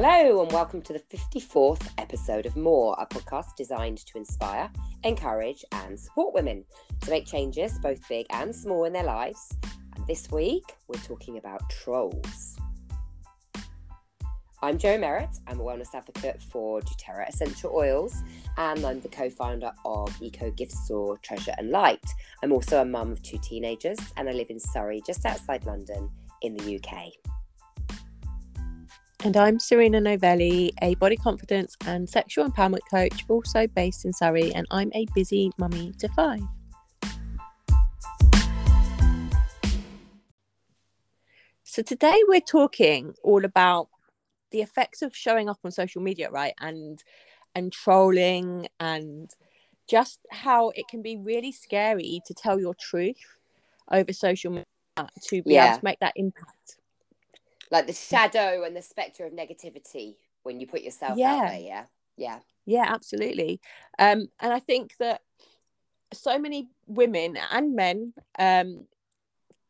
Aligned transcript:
Hello, 0.00 0.42
and 0.42 0.52
welcome 0.52 0.80
to 0.82 0.92
the 0.92 1.00
54th 1.00 1.90
episode 1.98 2.46
of 2.46 2.54
More, 2.54 2.94
a 3.00 3.04
podcast 3.04 3.56
designed 3.56 3.98
to 4.06 4.16
inspire, 4.16 4.70
encourage, 5.02 5.64
and 5.72 5.98
support 5.98 6.32
women 6.32 6.64
to 7.00 7.10
make 7.10 7.26
changes, 7.26 7.76
both 7.80 8.08
big 8.08 8.24
and 8.30 8.54
small, 8.54 8.84
in 8.84 8.92
their 8.92 9.02
lives. 9.02 9.52
And 9.96 10.06
this 10.06 10.30
week, 10.30 10.62
we're 10.86 11.00
talking 11.00 11.38
about 11.38 11.68
trolls. 11.68 12.56
I'm 14.62 14.78
Jo 14.78 14.98
Merritt. 14.98 15.36
I'm 15.48 15.58
a 15.58 15.64
wellness 15.64 15.92
advocate 15.92 16.40
for 16.42 16.80
doTERRA 16.80 17.28
Essential 17.28 17.72
Oils, 17.74 18.14
and 18.56 18.84
I'm 18.84 19.00
the 19.00 19.08
co 19.08 19.28
founder 19.28 19.72
of 19.84 20.16
Eco 20.22 20.52
Gift 20.52 20.74
Store 20.74 21.18
Treasure 21.24 21.54
and 21.58 21.72
Light. 21.72 22.06
I'm 22.44 22.52
also 22.52 22.82
a 22.82 22.84
mum 22.84 23.10
of 23.10 23.20
two 23.24 23.40
teenagers, 23.42 23.98
and 24.16 24.28
I 24.28 24.32
live 24.32 24.50
in 24.50 24.60
Surrey, 24.60 25.02
just 25.04 25.26
outside 25.26 25.66
London, 25.66 26.08
in 26.42 26.54
the 26.54 26.76
UK. 26.76 27.37
And 29.24 29.36
I'm 29.36 29.58
Serena 29.58 30.00
Novelli, 30.00 30.72
a 30.80 30.94
body 30.94 31.16
confidence 31.16 31.76
and 31.84 32.08
sexual 32.08 32.48
empowerment 32.48 32.88
coach, 32.88 33.24
also 33.28 33.66
based 33.66 34.04
in 34.04 34.12
Surrey, 34.12 34.54
and 34.54 34.64
I'm 34.70 34.92
a 34.94 35.06
busy 35.12 35.50
mummy 35.58 35.92
to 35.98 36.08
five. 36.10 36.42
So 41.64 41.82
today 41.82 42.22
we're 42.28 42.40
talking 42.40 43.14
all 43.24 43.44
about 43.44 43.88
the 44.52 44.60
effects 44.60 45.02
of 45.02 45.16
showing 45.16 45.48
up 45.48 45.58
on 45.64 45.72
social 45.72 46.00
media, 46.00 46.30
right? 46.30 46.54
And 46.60 47.02
and 47.56 47.72
trolling 47.72 48.68
and 48.78 49.28
just 49.88 50.20
how 50.30 50.70
it 50.76 50.86
can 50.86 51.02
be 51.02 51.16
really 51.16 51.50
scary 51.50 52.20
to 52.26 52.34
tell 52.34 52.60
your 52.60 52.74
truth 52.74 53.16
over 53.90 54.12
social 54.12 54.52
media 54.52 54.64
to 55.22 55.42
be 55.42 55.54
yeah. 55.54 55.70
able 55.70 55.78
to 55.78 55.84
make 55.84 55.98
that 55.98 56.12
impact 56.14 56.77
like 57.70 57.86
the 57.86 57.92
shadow 57.92 58.64
and 58.64 58.76
the 58.76 58.82
spectre 58.82 59.24
of 59.24 59.32
negativity 59.32 60.16
when 60.42 60.60
you 60.60 60.66
put 60.66 60.82
yourself 60.82 61.18
yeah. 61.18 61.34
out 61.34 61.48
there 61.48 61.60
yeah. 61.60 61.84
Yeah. 62.16 62.38
Yeah 62.66 62.84
absolutely. 62.88 63.60
Um 63.98 64.28
and 64.40 64.52
i 64.52 64.58
think 64.58 64.96
that 64.98 65.22
so 66.12 66.38
many 66.38 66.68
women 66.86 67.38
and 67.52 67.74
men 67.74 68.14
um 68.38 68.86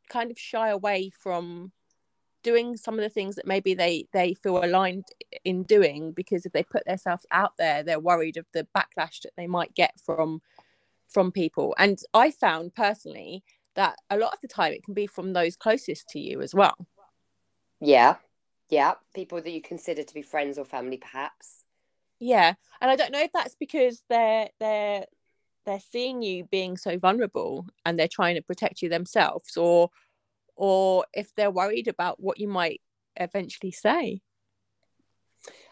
kind 0.08 0.30
of 0.30 0.38
shy 0.38 0.68
away 0.68 1.10
from 1.10 1.72
doing 2.42 2.76
some 2.76 2.94
of 2.94 3.00
the 3.00 3.08
things 3.08 3.36
that 3.36 3.46
maybe 3.46 3.74
they 3.74 4.06
they 4.12 4.34
feel 4.34 4.64
aligned 4.64 5.04
in 5.44 5.64
doing 5.64 6.12
because 6.12 6.46
if 6.46 6.52
they 6.52 6.62
put 6.62 6.84
themselves 6.86 7.26
out 7.30 7.52
there 7.58 7.82
they're 7.82 8.00
worried 8.00 8.36
of 8.36 8.46
the 8.52 8.66
backlash 8.76 9.20
that 9.22 9.32
they 9.36 9.46
might 9.46 9.74
get 9.74 9.92
from 10.04 10.40
from 11.08 11.32
people. 11.32 11.74
And 11.78 11.98
i 12.14 12.30
found 12.30 12.74
personally 12.74 13.42
that 13.74 13.96
a 14.10 14.16
lot 14.16 14.32
of 14.32 14.40
the 14.40 14.48
time 14.48 14.72
it 14.72 14.84
can 14.84 14.94
be 14.94 15.06
from 15.06 15.32
those 15.32 15.56
closest 15.56 16.08
to 16.10 16.20
you 16.20 16.40
as 16.40 16.54
well 16.54 16.76
yeah. 17.80 18.16
Yeah. 18.68 18.94
People 19.14 19.40
that 19.40 19.50
you 19.50 19.62
consider 19.62 20.02
to 20.02 20.14
be 20.14 20.22
friends 20.22 20.58
or 20.58 20.64
family, 20.64 20.96
perhaps. 20.98 21.64
Yeah. 22.18 22.54
And 22.80 22.90
I 22.90 22.96
don't 22.96 23.12
know 23.12 23.22
if 23.22 23.32
that's 23.32 23.54
because 23.54 24.02
they're 24.08 24.48
they're 24.60 25.04
they're 25.64 25.80
seeing 25.80 26.22
you 26.22 26.44
being 26.44 26.76
so 26.76 26.98
vulnerable 26.98 27.66
and 27.84 27.98
they're 27.98 28.08
trying 28.08 28.36
to 28.36 28.42
protect 28.42 28.82
you 28.82 28.88
themselves 28.88 29.56
or 29.56 29.90
or 30.56 31.06
if 31.12 31.34
they're 31.34 31.50
worried 31.50 31.88
about 31.88 32.20
what 32.20 32.38
you 32.38 32.48
might 32.48 32.80
eventually 33.16 33.70
say. 33.70 34.20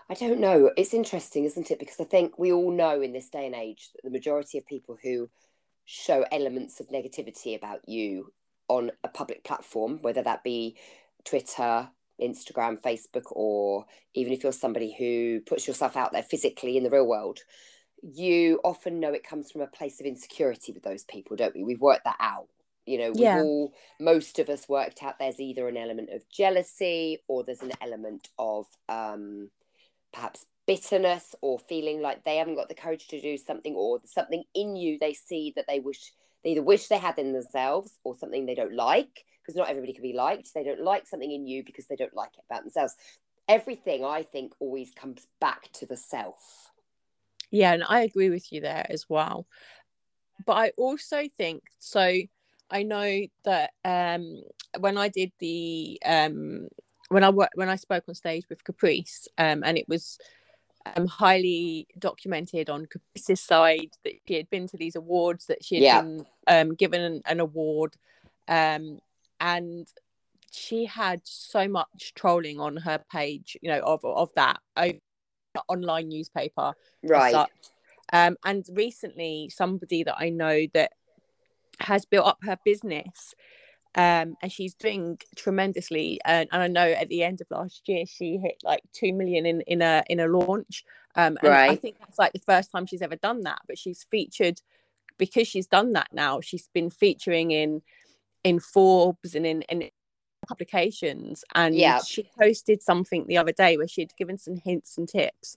I 0.09 0.15
don't 0.15 0.39
know. 0.39 0.71
It's 0.77 0.95
interesting, 0.95 1.45
isn't 1.45 1.71
it? 1.73 1.81
Because 1.81 1.99
I 1.99 2.05
think 2.05 2.39
we 2.39 2.53
all 2.53 2.71
know 2.71 3.01
in 3.01 3.13
this 3.13 3.29
day 3.29 3.47
and 3.47 3.55
age 3.55 3.91
that 3.93 4.05
the 4.05 4.11
majority 4.11 4.57
of 4.57 4.67
people 4.67 4.97
who 5.03 5.29
show 5.85 6.25
elements 6.31 6.79
of 6.79 6.89
negativity 6.89 7.57
about 7.57 7.89
you 7.89 8.33
on 8.69 8.93
a 9.03 9.09
public 9.09 9.43
platform, 9.43 9.99
whether 10.03 10.23
that 10.23 10.45
be 10.45 10.77
Twitter, 11.27 11.89
Instagram, 12.21 12.81
Facebook, 12.81 13.31
or 13.31 13.85
even 14.15 14.33
if 14.33 14.43
you're 14.43 14.53
somebody 14.53 14.95
who 14.97 15.41
puts 15.41 15.67
yourself 15.67 15.97
out 15.97 16.13
there 16.13 16.23
physically 16.23 16.77
in 16.77 16.85
the 16.85 16.91
real 16.91 17.07
world, 17.07 17.41
you 18.03 18.61
often 18.65 19.01
know 19.01 19.13
it 19.13 19.27
comes 19.27 19.51
from 19.51 19.63
a 19.63 19.67
place 19.67 20.01
of 20.01 20.07
insecurity 20.07 20.73
with 20.73 20.83
those 20.83 21.05
people, 21.05 21.37
don't 21.37 21.55
we? 21.55 21.65
We've 21.65 21.81
worked 21.81 22.05
that 22.05 22.17
out. 22.21 22.49
You 22.87 22.99
know, 22.99 23.09
we've 23.11 23.23
yeah. 23.23 23.41
all, 23.41 23.75
most 23.99 24.39
of 24.39 24.49
us 24.49 24.69
worked 24.69 25.03
out 25.03 25.19
there's 25.19 25.41
either 25.41 25.67
an 25.67 25.77
element 25.77 26.11
of 26.13 26.29
jealousy 26.29 27.19
or 27.27 27.43
there's 27.43 27.63
an 27.63 27.73
element 27.81 28.29
of 28.39 28.67
um, 28.89 29.51
perhaps 30.13 30.47
bitterness 30.67 31.35
or 31.43 31.59
feeling 31.59 32.01
like 32.01 32.25
they 32.25 32.37
haven't 32.37 32.57
got 32.57 32.69
the 32.69 32.75
courage 32.75 33.09
to 33.09 33.21
do 33.21 33.37
something 33.37 33.75
or 33.75 33.99
something 34.05 34.43
in 34.55 34.77
you 34.77 34.99
they 35.01 35.13
see 35.13 35.53
that 35.55 35.65
they 35.69 35.79
wish 35.79 36.13
they 36.45 36.51
either 36.51 36.63
wish 36.63 36.89
they 36.89 36.99
had 36.99 37.19
in 37.19 37.33
themselves 37.33 37.93
or 38.05 38.15
something 38.15 38.47
they 38.47 38.55
don't 38.55 38.75
like 38.75 39.25
because 39.43 39.57
not 39.57 39.69
everybody 39.69 39.93
can 39.93 40.03
be 40.03 40.13
liked. 40.13 40.51
They 40.55 40.65
don't 40.65 40.83
like 40.83 41.07
something 41.07 41.31
in 41.31 41.47
you 41.47 41.63
because 41.65 41.87
they 41.87 41.97
don't 41.97 42.15
like 42.15 42.31
it 42.37 42.45
about 42.51 42.63
themselves. 42.63 42.95
Everything 43.49 44.05
I 44.05 44.23
think 44.23 44.53
always 44.59 44.93
comes 44.93 45.27
back 45.41 45.71
to 45.75 45.87
the 45.87 45.97
self. 45.97 46.71
Yeah, 47.51 47.73
and 47.73 47.85
I 47.89 48.01
agree 48.01 48.29
with 48.31 48.53
you 48.53 48.61
there 48.61 48.87
as 48.89 49.07
well. 49.09 49.47
But 50.45 50.55
I 50.55 50.73
also 50.77 51.29
think 51.37 51.63
so. 51.79 52.13
I 52.71 52.83
know 52.83 53.27
that 53.45 53.71
um, 53.85 54.43
when 54.81 54.99
I 54.99 55.09
did 55.09 55.31
the 55.39 56.01
um, 56.05 56.69
when 57.09 57.23
I 57.23 57.31
when 57.31 57.69
I 57.69 57.77
spoke 57.77 58.05
on 58.09 58.15
stage 58.15 58.47
with 58.51 58.65
Caprice, 58.65 59.29
um, 59.39 59.63
and 59.65 59.79
it 59.79 59.89
was 59.89 60.19
um, 60.95 61.07
highly 61.07 61.89
documented 61.99 62.71
on 62.71 62.87
Caprice's 62.87 63.41
side 63.41 63.91
that 64.05 64.15
she 64.27 64.35
had 64.35 64.51
been 64.51 64.69
to 64.69 64.77
these 64.77 64.97
awards, 64.97 65.47
that 65.47 65.65
she 65.65 65.77
had 65.77 65.85
yeah. 65.85 66.01
been 66.03 66.27
um, 66.47 66.75
given 66.75 67.01
an, 67.01 67.23
an 67.27 67.41
award, 67.41 67.97
um, 68.49 69.01
and 69.41 69.87
she 70.53 70.87
had 70.87 71.21
so 71.25 71.69
much 71.69 72.13
trolling 72.15 72.61
on 72.61 72.77
her 72.77 73.01
page, 73.11 73.57
you 73.61 73.71
know, 73.71 73.81
of 73.81 74.05
of 74.05 74.33
that 74.35 74.61
online 75.69 76.09
newspaper, 76.09 76.75
right? 77.03 77.47
Um, 78.13 78.37
and 78.45 78.65
recently, 78.73 79.51
somebody 79.53 80.05
that 80.05 80.17
I 80.19 80.31
know 80.31 80.67
that 80.75 80.93
has 81.81 82.05
built 82.05 82.27
up 82.27 82.39
her 82.43 82.59
business, 82.65 83.35
um, 83.97 84.37
and 84.43 84.53
she's 84.53 84.75
doing 84.75 85.19
tremendously. 85.35 86.21
And, 86.25 86.49
and 86.53 86.63
I 86.63 86.69
know 86.69 86.87
at 86.87 87.09
the 87.09 87.23
end 87.23 87.41
of 87.41 87.47
last 87.51 87.89
year, 87.89 88.05
she 88.07 88.37
hit 88.37 88.57
like 88.63 88.83
two 88.93 89.13
million 89.13 89.47
in 89.47 89.63
in 89.63 89.83
a 89.83 90.05
in 90.09 90.21
a 90.21 90.29
launch. 90.29 90.85
Um, 91.15 91.39
and 91.43 91.51
right. 91.51 91.71
I 91.71 91.77
think 91.77 91.97
that's 91.99 92.19
like 92.19 92.35
the 92.35 92.41
first 92.41 92.71
time 92.71 92.85
she's 92.85 93.03
ever 93.03 93.17
done 93.17 93.43
that. 93.43 93.63
But 93.67 93.79
she's 93.79 94.07
featured 94.11 94.61
because 95.19 95.49
she's 95.49 95.67
done 95.67 95.95
that 95.95 96.09
now. 96.13 96.41
She's 96.43 96.69
been 96.75 96.91
featuring 96.91 97.51
in 97.51 97.83
in 98.45 98.61
Forbes 98.61 99.35
and 99.35 99.47
in, 99.47 99.63
in 99.63 99.89
publications. 100.47 101.43
And 101.55 101.75
yeah. 101.75 102.01
she 102.03 102.29
posted 102.39 102.83
something 102.83 103.27
the 103.27 103.39
other 103.39 103.53
day 103.53 103.79
where 103.79 103.89
she 103.89 104.03
had 104.03 104.15
given 104.17 104.37
some 104.37 104.57
hints 104.57 104.99
and 104.99 105.09
tips. 105.09 105.57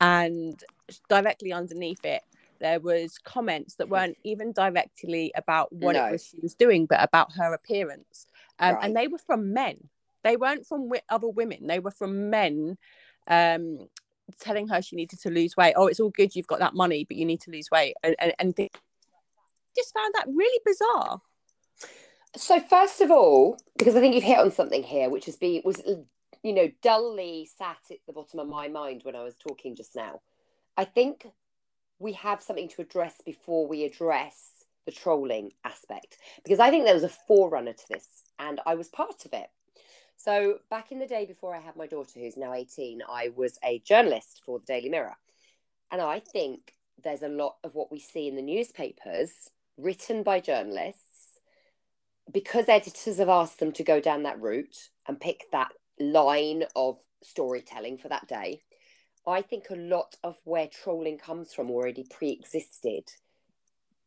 And 0.00 0.62
directly 1.08 1.52
underneath 1.52 2.04
it, 2.04 2.22
there 2.64 2.80
was 2.80 3.18
comments 3.18 3.74
that 3.74 3.90
weren't 3.90 4.16
even 4.24 4.52
directly 4.52 5.30
about 5.36 5.70
what 5.70 5.96
no. 5.96 6.06
it 6.06 6.12
was 6.12 6.24
she 6.24 6.38
was 6.40 6.54
doing, 6.54 6.86
but 6.86 7.02
about 7.02 7.30
her 7.34 7.52
appearance. 7.52 8.26
Um, 8.58 8.76
right. 8.76 8.84
And 8.84 8.96
they 8.96 9.06
were 9.06 9.18
from 9.18 9.52
men. 9.52 9.90
They 10.22 10.38
weren't 10.38 10.66
from 10.66 10.90
other 11.10 11.28
women. 11.28 11.66
They 11.66 11.78
were 11.78 11.90
from 11.90 12.30
men 12.30 12.78
um, 13.28 13.86
telling 14.40 14.68
her 14.68 14.80
she 14.80 14.96
needed 14.96 15.20
to 15.20 15.30
lose 15.30 15.58
weight. 15.58 15.74
Oh, 15.76 15.88
it's 15.88 16.00
all 16.00 16.08
good. 16.08 16.34
You've 16.34 16.46
got 16.46 16.60
that 16.60 16.74
money, 16.74 17.04
but 17.04 17.18
you 17.18 17.26
need 17.26 17.42
to 17.42 17.50
lose 17.50 17.70
weight. 17.70 17.96
And, 18.02 18.16
and, 18.18 18.32
and 18.38 18.56
just 19.76 19.92
found 19.92 20.14
that 20.14 20.26
really 20.26 20.60
bizarre. 20.64 21.20
So 22.34 22.60
first 22.60 23.02
of 23.02 23.10
all, 23.10 23.58
because 23.76 23.94
I 23.94 24.00
think 24.00 24.14
you've 24.14 24.24
hit 24.24 24.38
on 24.38 24.50
something 24.50 24.82
here, 24.82 25.10
which 25.10 25.26
has 25.26 25.36
been 25.36 25.60
was 25.66 25.82
you 26.42 26.52
know 26.54 26.70
dully 26.82 27.46
sat 27.58 27.76
at 27.90 27.98
the 28.06 28.14
bottom 28.14 28.40
of 28.40 28.48
my 28.48 28.68
mind 28.68 29.02
when 29.04 29.16
I 29.16 29.22
was 29.22 29.36
talking 29.36 29.76
just 29.76 29.94
now. 29.94 30.22
I 30.78 30.84
think 30.84 31.26
we 31.98 32.12
have 32.12 32.42
something 32.42 32.68
to 32.68 32.82
address 32.82 33.20
before 33.24 33.66
we 33.66 33.84
address 33.84 34.64
the 34.86 34.92
trolling 34.92 35.52
aspect 35.64 36.18
because 36.42 36.60
I 36.60 36.70
think 36.70 36.84
there 36.84 36.94
was 36.94 37.04
a 37.04 37.08
forerunner 37.08 37.72
to 37.72 37.88
this, 37.88 38.06
and 38.38 38.60
I 38.66 38.74
was 38.74 38.88
part 38.88 39.24
of 39.24 39.32
it. 39.32 39.48
So 40.16 40.58
back 40.70 40.92
in 40.92 40.98
the 40.98 41.06
day 41.06 41.24
before 41.26 41.54
I 41.54 41.60
had 41.60 41.76
my 41.76 41.86
daughter, 41.86 42.20
who's 42.20 42.36
now 42.36 42.52
eighteen, 42.52 43.02
I 43.08 43.30
was 43.34 43.58
a 43.64 43.80
journalist 43.80 44.42
for 44.44 44.58
the 44.58 44.66
Daily 44.66 44.88
Mirror, 44.88 45.16
and 45.90 46.00
I 46.00 46.20
think 46.20 46.74
there's 47.02 47.22
a 47.22 47.28
lot 47.28 47.56
of 47.64 47.74
what 47.74 47.90
we 47.90 47.98
see 47.98 48.28
in 48.28 48.36
the 48.36 48.42
newspapers 48.42 49.50
written 49.76 50.22
by 50.22 50.40
journalists 50.40 51.40
because 52.32 52.68
editors 52.68 53.18
have 53.18 53.28
asked 53.28 53.58
them 53.58 53.72
to 53.72 53.82
go 53.82 54.00
down 54.00 54.22
that 54.22 54.40
route 54.40 54.88
and 55.06 55.20
pick 55.20 55.44
that 55.52 55.72
line 56.00 56.64
of 56.74 56.98
storytelling 57.22 57.98
for 57.98 58.08
that 58.08 58.26
day, 58.26 58.62
I 59.26 59.42
think 59.42 59.70
a 59.70 59.76
lot 59.76 60.16
of 60.22 60.36
where 60.44 60.68
trolling 60.68 61.18
comes 61.18 61.54
from 61.54 61.70
already 61.70 62.04
pre 62.04 62.30
existed 62.30 63.04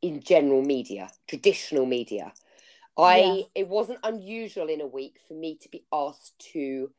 in 0.02 0.22
general 0.22 0.62
media, 0.62 1.10
traditional 1.28 1.86
media. 1.86 2.34
I 2.98 3.18
yeah. 3.18 3.42
it 3.56 3.68
wasn't 3.68 4.00
unusual 4.04 4.69
in 4.69 4.81
a 4.81 4.88
week 4.88 5.18
for 5.28 5.34
me 5.34 5.58
to 5.62 5.69
be 5.69 5.86
asked 5.92 6.40
to 6.54 6.92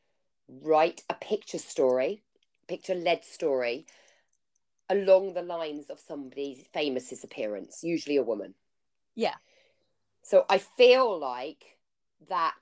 write 0.49 1.03
a 1.09 1.15
picture 1.15 1.59
story, 1.59 2.23
picture 2.67 2.94
led 2.94 3.25
story 3.25 3.87
along 4.88 5.35
the 5.35 5.43
lines 5.43 5.91
of 5.91 5.99
somebody's 5.99 6.65
famous's 6.73 7.23
appearance, 7.25 7.81
usually 7.82 8.17
a 8.17 8.23
woman. 8.23 8.55
Yeah. 9.15 9.35
So 10.23 10.44
I 10.49 10.59
feel 10.59 11.19
like 11.19 11.79
that 12.29 12.55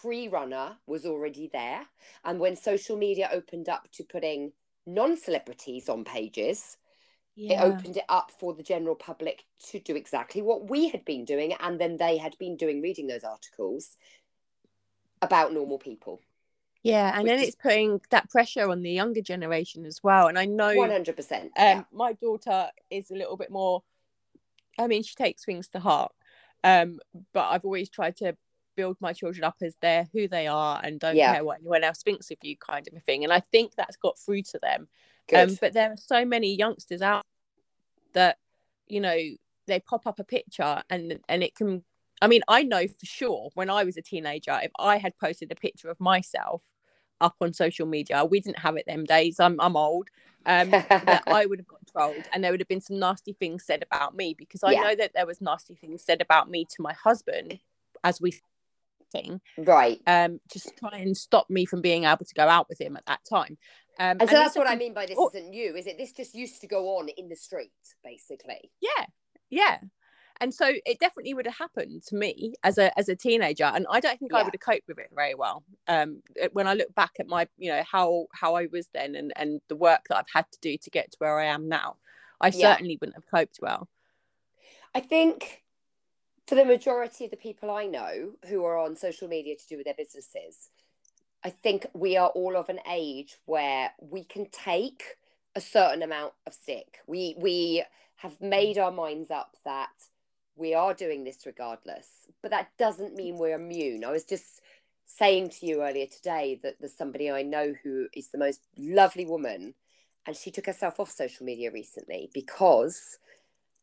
pre-runner 0.00 0.76
was 0.86 1.06
already 1.06 1.48
there 1.52 1.86
and 2.24 2.38
when 2.38 2.56
social 2.56 2.96
media 2.96 3.28
opened 3.32 3.68
up 3.68 3.90
to 3.92 4.04
putting 4.04 4.52
non-celebrities 4.86 5.88
on 5.88 6.04
pages 6.04 6.76
it 7.34 7.58
opened 7.60 7.96
it 7.96 8.04
up 8.08 8.30
for 8.30 8.52
the 8.52 8.62
general 8.62 8.94
public 8.94 9.44
to 9.70 9.78
do 9.80 9.96
exactly 9.96 10.42
what 10.42 10.68
we 10.68 10.88
had 10.88 11.04
been 11.04 11.24
doing 11.24 11.54
and 11.60 11.80
then 11.80 11.96
they 11.96 12.18
had 12.18 12.36
been 12.38 12.56
doing 12.56 12.82
reading 12.82 13.06
those 13.06 13.24
articles 13.24 13.96
about 15.22 15.52
normal 15.52 15.78
people 15.78 16.20
yeah 16.82 17.18
and 17.18 17.26
then 17.26 17.38
is- 17.38 17.48
it's 17.48 17.56
putting 17.56 18.00
that 18.10 18.28
pressure 18.28 18.68
on 18.70 18.82
the 18.82 18.90
younger 18.90 19.22
generation 19.22 19.86
as 19.86 20.02
well 20.02 20.26
and 20.28 20.38
i 20.38 20.44
know 20.44 20.74
100% 20.74 21.42
um 21.42 21.50
yeah. 21.56 21.82
my 21.92 22.12
daughter 22.14 22.68
is 22.90 23.10
a 23.10 23.14
little 23.14 23.36
bit 23.36 23.50
more 23.50 23.82
i 24.78 24.86
mean 24.86 25.02
she 25.02 25.14
takes 25.14 25.44
things 25.44 25.68
to 25.68 25.80
heart 25.80 26.12
um 26.64 27.00
but 27.32 27.48
i've 27.48 27.64
always 27.64 27.88
tried 27.88 28.16
to 28.16 28.36
build 28.76 28.96
my 29.00 29.12
children 29.12 29.44
up 29.44 29.56
as 29.62 29.74
they're 29.80 30.08
who 30.12 30.28
they 30.28 30.46
are 30.46 30.80
and 30.82 31.00
don't 31.00 31.16
Yeah. 31.16 31.34
care 31.34 31.44
what 31.44 31.60
anyone 31.60 31.84
else 31.84 32.02
thinks 32.02 32.30
of 32.30 32.38
you 32.42 32.56
kind 32.56 32.86
of 32.88 32.94
a 32.94 33.00
thing 33.00 33.24
and 33.24 33.32
i 33.32 33.40
think 33.40 33.74
that's 33.76 33.96
got 33.96 34.18
through 34.18 34.42
to 34.42 34.58
them 34.62 34.88
Good. 35.28 35.50
um 35.50 35.58
but 35.60 35.72
there 35.72 35.90
are 35.92 35.96
so 35.96 36.24
many 36.24 36.54
youngsters 36.54 37.02
out 37.02 37.24
that 38.12 38.38
you 38.86 39.00
know 39.00 39.16
they 39.66 39.80
pop 39.80 40.06
up 40.06 40.18
a 40.18 40.24
picture 40.24 40.82
and 40.90 41.18
and 41.28 41.42
it 41.42 41.54
can 41.54 41.84
i 42.20 42.26
mean 42.26 42.42
i 42.48 42.62
know 42.62 42.86
for 42.86 43.06
sure 43.06 43.50
when 43.54 43.70
i 43.70 43.84
was 43.84 43.96
a 43.96 44.02
teenager 44.02 44.58
if 44.62 44.72
i 44.78 44.96
had 44.98 45.16
posted 45.18 45.50
a 45.52 45.56
picture 45.56 45.88
of 45.88 46.00
myself 46.00 46.62
up 47.20 47.36
on 47.40 47.52
social 47.52 47.86
media 47.86 48.24
we 48.24 48.40
didn't 48.40 48.58
have 48.58 48.76
it 48.76 48.86
them 48.86 49.04
days 49.04 49.38
i'm 49.38 49.60
i'm 49.60 49.76
old 49.76 50.08
um 50.46 50.70
that 51.06 51.22
I 51.26 51.46
would 51.46 51.58
have 51.60 51.66
got 51.68 51.80
trolled 51.90 52.26
and 52.32 52.42
there 52.42 52.50
would 52.50 52.60
have 52.60 52.68
been 52.68 52.80
some 52.80 52.98
nasty 52.98 53.32
things 53.32 53.64
said 53.64 53.82
about 53.82 54.16
me 54.16 54.34
because 54.36 54.62
I 54.62 54.72
Yeah. 54.72 54.82
know 54.82 54.94
that 54.96 55.12
there 55.14 55.26
was 55.26 55.40
nasty 55.40 55.74
things 55.74 56.02
said 56.04 56.20
about 56.20 56.50
me 56.50 56.64
to 56.64 56.82
my 56.82 56.92
husband 56.92 57.60
as 58.04 58.20
we 58.20 58.34
right. 59.58 60.00
um 60.06 60.40
just 60.52 60.76
try 60.78 60.98
and 60.98 61.16
stop 61.16 61.48
me 61.50 61.64
from 61.66 61.80
being 61.80 62.04
able 62.04 62.24
to 62.24 62.34
go 62.34 62.48
out 62.48 62.68
with 62.68 62.80
him 62.80 62.96
at 62.96 63.06
that 63.06 63.20
time 63.28 63.56
um 63.98 64.16
And 64.20 64.28
so 64.28 64.36
that's 64.36 64.56
what 64.56 64.66
I 64.68 64.76
mean 64.76 64.94
by 64.94 65.06
this 65.06 65.16
Oh. 65.18 65.30
isn't 65.34 65.50
new, 65.50 65.76
is 65.76 65.86
it? 65.86 65.98
This 65.98 66.12
just 66.12 66.34
used 66.34 66.60
to 66.62 66.66
go 66.66 66.96
on 66.98 67.08
in 67.10 67.28
the 67.28 67.36
street, 67.36 67.72
basically. 68.02 68.70
yeah 68.80 69.06
yeah 69.50 69.78
and 70.40 70.52
so 70.52 70.72
it 70.86 70.98
definitely 70.98 71.34
would 71.34 71.44
have 71.46 71.58
happened 71.58 72.02
to 72.02 72.16
me 72.16 72.54
as 72.64 72.78
a 72.78 72.98
as 72.98 73.08
a 73.10 73.14
teenager 73.14 73.64
and 73.74 73.86
i 73.90 74.00
don't 74.00 74.18
think 74.18 74.32
i 74.32 74.42
would 74.42 74.54
have 74.54 74.60
coped 74.60 74.88
with 74.88 74.98
it 74.98 75.10
very 75.14 75.34
well 75.34 75.62
um 75.88 76.22
when 76.54 76.66
i 76.66 76.72
look 76.72 76.92
back 76.94 77.10
at 77.20 77.26
my 77.28 77.46
you 77.58 77.70
know 77.70 77.82
how 77.88 78.26
how 78.32 78.54
i 78.54 78.66
was 78.72 78.88
then 78.94 79.14
and 79.14 79.30
and 79.36 79.60
the 79.68 79.76
work 79.76 80.00
that 80.08 80.16
i've 80.16 80.32
had 80.34 80.46
to 80.50 80.58
do 80.62 80.78
to 80.78 80.88
get 80.88 81.10
to 81.10 81.16
where 81.18 81.38
i 81.38 81.44
am 81.44 81.68
now 81.68 81.96
i 82.40 82.46
Yeah. 82.48 82.72
certainly 82.72 82.96
wouldn't 82.98 83.14
have 83.16 83.26
coped 83.30 83.58
well 83.60 83.88
I 84.94 85.00
think 85.00 85.61
for 86.46 86.54
the 86.54 86.64
majority 86.64 87.24
of 87.24 87.30
the 87.30 87.36
people 87.36 87.70
I 87.70 87.86
know 87.86 88.32
who 88.48 88.64
are 88.64 88.78
on 88.78 88.96
social 88.96 89.28
media 89.28 89.56
to 89.56 89.68
do 89.68 89.76
with 89.76 89.84
their 89.84 89.94
businesses, 89.94 90.70
I 91.44 91.50
think 91.50 91.86
we 91.94 92.16
are 92.16 92.28
all 92.28 92.56
of 92.56 92.68
an 92.68 92.80
age 92.90 93.36
where 93.46 93.92
we 94.00 94.24
can 94.24 94.46
take 94.50 95.16
a 95.54 95.60
certain 95.60 96.02
amount 96.02 96.32
of 96.46 96.54
stick. 96.54 96.98
We 97.06 97.34
we 97.38 97.84
have 98.16 98.40
made 98.40 98.78
our 98.78 98.92
minds 98.92 99.30
up 99.30 99.56
that 99.64 99.90
we 100.56 100.74
are 100.74 100.94
doing 100.94 101.24
this 101.24 101.44
regardless, 101.46 102.28
but 102.42 102.50
that 102.50 102.70
doesn't 102.78 103.16
mean 103.16 103.38
we're 103.38 103.56
immune. 103.56 104.04
I 104.04 104.12
was 104.12 104.24
just 104.24 104.60
saying 105.06 105.50
to 105.50 105.66
you 105.66 105.82
earlier 105.82 106.06
today 106.06 106.58
that 106.62 106.76
there's 106.80 106.96
somebody 106.96 107.30
I 107.30 107.42
know 107.42 107.74
who 107.82 108.06
is 108.14 108.28
the 108.28 108.38
most 108.38 108.60
lovely 108.78 109.26
woman, 109.26 109.74
and 110.26 110.36
she 110.36 110.50
took 110.50 110.66
herself 110.66 111.00
off 111.00 111.10
social 111.10 111.44
media 111.44 111.70
recently 111.70 112.30
because 112.32 113.18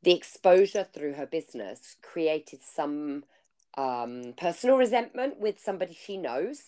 the 0.04 0.14
exposure 0.14 0.84
through 0.84 1.14
her 1.14 1.26
business 1.26 1.98
created 2.02 2.62
some 2.62 3.24
um, 3.78 4.34
personal 4.38 4.78
resentment 4.78 5.40
with 5.40 5.60
somebody 5.60 5.98
she 6.00 6.18
knows. 6.18 6.62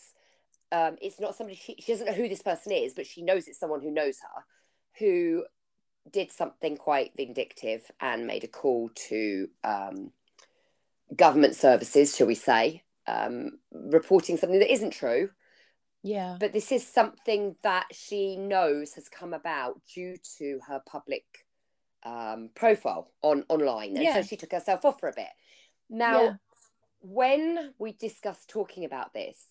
Um, 0.72 0.98
it's 1.02 1.20
not 1.20 1.36
somebody 1.36 1.58
she, 1.58 1.76
she 1.80 1.92
doesn't 1.92 2.08
know 2.08 2.14
who 2.14 2.30
this 2.30 2.42
person 2.42 2.72
is, 2.72 2.94
but 2.94 3.06
she 3.06 3.22
knows 3.22 3.48
it's 3.48 3.60
someone 3.60 3.82
who 3.82 3.92
knows 3.92 4.18
her, 4.20 4.44
who 5.00 5.46
did 6.10 6.32
something 6.32 6.78
quite 6.78 7.12
vindictive 7.16 7.90
and 8.00 8.26
made 8.26 8.44
a 8.44 8.48
call 8.48 8.90
to 9.10 9.48
um, 9.64 10.12
government 11.16 11.56
services, 11.56 12.16
shall 12.16 12.28
we 12.28 12.36
say, 12.36 12.84
um, 13.08 13.60
reporting 13.72 14.38
something 14.38 14.60
that 14.60 14.74
isn't 14.74 14.92
true. 14.92 15.30
yeah 16.04 16.38
But 16.40 16.54
this 16.54 16.72
is 16.72 16.86
something 16.88 17.56
that 17.64 17.88
she 17.92 18.36
knows 18.36 18.94
has 18.94 19.08
come 19.10 19.34
about 19.34 19.82
due 19.94 20.16
to 20.38 20.60
her 20.68 20.82
public 20.86 21.24
um, 22.04 22.50
profile 22.56 23.12
on 23.22 23.46
online, 23.50 23.96
and 23.98 24.04
Yeah. 24.04 24.16
so 24.16 24.22
she 24.24 24.38
took 24.38 24.52
herself 24.52 24.86
off 24.86 25.00
for 25.00 25.10
a 25.10 25.14
bit. 25.14 25.30
Now, 25.90 26.22
Yeah. 26.22 26.34
when 27.02 27.74
we 27.78 27.94
discussed 27.94 28.50
talking 28.50 28.86
about 28.86 29.14
this, 29.14 29.46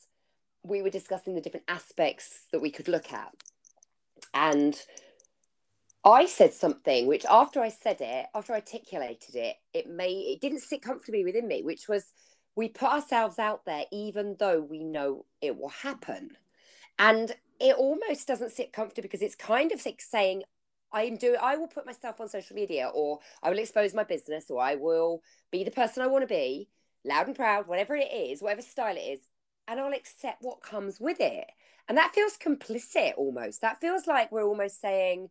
we 0.63 0.83
were 0.83 0.91
discussing 0.91 1.35
the 1.35 1.41
different 1.41 1.67
aspects 1.69 2.47
that 2.53 2.61
we 2.61 2.71
could 2.71 2.89
look 2.89 3.13
at, 3.13 3.33
and 4.35 4.81
I 6.05 6.27
said 6.27 6.55
something 6.55 7.07
which, 7.07 7.27
after 7.27 7.61
I 7.61 7.69
said 7.69 8.01
it, 8.01 8.27
after 8.35 8.53
I 8.53 8.57
articulated 8.57 9.35
it, 9.35 9.57
it 9.75 9.89
may 9.89 10.13
it 10.13 10.41
didn't 10.41 10.61
sit 10.61 10.83
comfortably 10.83 11.25
within 11.25 11.47
me, 11.47 11.63
which 11.63 11.89
was 11.89 12.13
we 12.57 12.69
put 12.69 12.89
ourselves 12.89 13.39
out 13.39 13.65
there 13.65 13.85
even 13.93 14.37
though 14.39 14.61
we 14.61 14.83
know 14.83 15.25
it 15.41 15.59
will 15.59 15.69
happen, 15.69 16.37
and 16.99 17.37
it 17.61 17.77
almost 17.77 18.27
doesn't 18.27 18.53
sit 18.53 18.73
comfortably 18.73 19.03
because 19.03 19.23
it's 19.23 19.35
kind 19.35 19.73
of 19.73 19.85
like 19.85 20.01
saying 20.01 20.43
I'm 20.93 21.17
doing 21.17 21.39
I 21.41 21.57
will 21.57 21.69
put 21.69 21.87
myself 21.87 22.21
on 22.21 22.29
social 22.29 22.57
media 22.57 22.91
or 22.93 23.21
I 23.43 23.51
will 23.51 23.59
expose 23.59 23.95
my 23.95 24.05
business 24.05 24.51
or 24.51 24.61
I 24.61 24.75
will 24.77 25.23
be 25.51 25.65
the 25.65 25.71
person 25.71 26.03
I 26.03 26.07
want 26.09 26.23
to 26.23 26.27
be, 26.35 26.69
loud 27.05 27.27
and 27.29 27.37
proud, 27.37 27.67
whatever 27.67 27.95
it 27.97 28.13
is, 28.13 28.43
whatever 28.43 28.63
style 28.63 28.97
it 28.97 29.01
is, 29.01 29.21
and 29.69 29.79
I'll 29.81 29.93
accept 29.93 30.43
what 30.43 30.63
comes 30.63 31.01
with 31.01 31.21
it. 31.21 31.47
And 31.89 31.99
that 31.99 32.15
feels 32.15 32.37
complicit 32.37 33.15
almost. 33.17 33.61
That 33.63 33.81
feels 33.81 34.07
like 34.07 34.31
we're 34.31 34.45
almost 34.45 34.81
saying, 34.81 35.31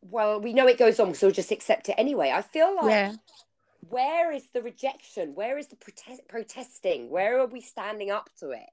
well, 0.00 0.40
we 0.40 0.52
know 0.52 0.66
it 0.66 0.78
goes 0.78 1.00
on, 1.00 1.14
so 1.14 1.26
we'll 1.26 1.34
just 1.34 1.50
accept 1.50 1.88
it 1.88 1.94
anyway. 1.98 2.30
I 2.30 2.42
feel 2.42 2.74
like 2.76 2.90
yeah 2.90 3.12
where 3.90 4.32
is 4.32 4.44
the 4.52 4.62
rejection? 4.62 5.34
Where 5.34 5.58
is 5.58 5.68
the 5.68 5.76
protest 5.76 6.22
protesting? 6.28 7.10
Where 7.10 7.38
are 7.40 7.46
we 7.46 7.60
standing 7.60 8.10
up 8.10 8.30
to 8.40 8.50
it? 8.50 8.70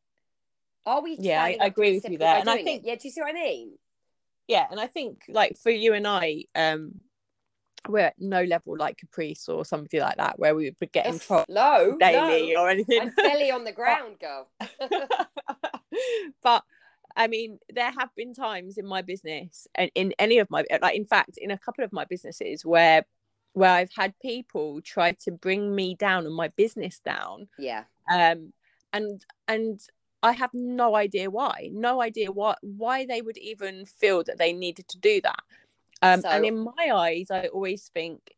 Are 0.86 1.02
we? 1.02 1.16
Yeah, 1.20 1.44
I- 1.44 1.58
I 1.60 1.66
agree 1.68 1.96
with 1.96 2.10
you 2.10 2.18
there, 2.18 2.38
and 2.38 2.50
I 2.50 2.56
doing 2.56 2.68
it? 2.68 2.70
think- 2.72 2.86
yeah. 2.86 2.96
Do 2.96 3.08
you 3.08 3.12
see 3.12 3.22
what 3.22 3.30
I 3.30 3.34
mean? 3.34 3.78
Yeah 4.48 4.66
and 4.72 4.80
i 4.80 4.88
think 4.88 5.24
like 5.30 5.58
for 5.58 5.70
you 5.70 5.94
and 5.94 6.08
i 6.08 6.44
um 6.56 6.94
we're 7.90 8.00
at 8.00 8.16
no 8.20 8.44
level 8.44 8.78
like 8.78 8.98
caprice 8.98 9.50
or 9.50 9.66
somebody 9.66 10.00
like 10.00 10.18
that 10.18 10.38
where 10.38 10.54
we 10.56 10.66
would 10.66 10.80
be 10.80 10.88
getting 10.88 11.16
Ugh, 11.16 11.22
trolled 11.22 11.46
no, 11.50 11.98
daily 12.00 12.54
no. 12.54 12.62
or 12.62 12.70
anything 12.70 13.02
I'm 13.02 13.14
belly 13.16 13.50
on 13.52 13.64
the 13.64 13.72
ground, 13.82 14.18
girl. 14.20 14.50
but 16.44 16.64
I 17.16 17.28
mean, 17.28 17.60
there 17.74 17.92
have 17.92 18.10
been 18.16 18.34
times 18.34 18.78
in 18.78 18.86
my 18.86 19.02
business 19.02 19.68
and 19.76 19.92
in 19.96 20.14
any 20.20 20.38
of 20.40 20.50
my 20.50 20.64
like 20.82 20.96
in 20.96 21.06
fact 21.06 21.38
in 21.38 21.52
a 21.52 21.58
couple 21.58 21.84
of 21.84 21.92
my 21.92 22.06
businesses 22.06 22.66
where 22.66 23.04
where 23.54 23.72
I've 23.72 23.92
had 23.96 24.14
people 24.22 24.80
try 24.82 25.12
to 25.24 25.32
bring 25.32 25.76
me 25.76 25.96
down 25.96 26.26
and 26.26 26.36
my 26.36 26.50
business 26.50 27.00
down. 27.00 27.48
yeah, 27.58 27.84
Um 28.10 28.54
and 28.94 29.26
and 29.48 29.80
I 30.24 30.34
have 30.34 30.54
no 30.54 30.96
idea 30.96 31.30
why. 31.30 31.70
No 31.72 32.02
idea 32.02 32.32
what 32.32 32.60
why 32.62 33.06
they 33.06 33.22
would 33.22 33.38
even 33.38 33.86
feel 33.86 34.24
that 34.24 34.38
they 34.38 34.54
needed 34.54 34.88
to 34.90 34.98
do 34.98 35.22
that. 35.22 35.42
Um 36.02 36.22
So- 36.22 36.30
and 36.30 36.46
in 36.46 36.60
my 36.60 36.92
eyes 36.94 37.32
I 37.32 37.48
always 37.48 37.90
think 37.94 38.36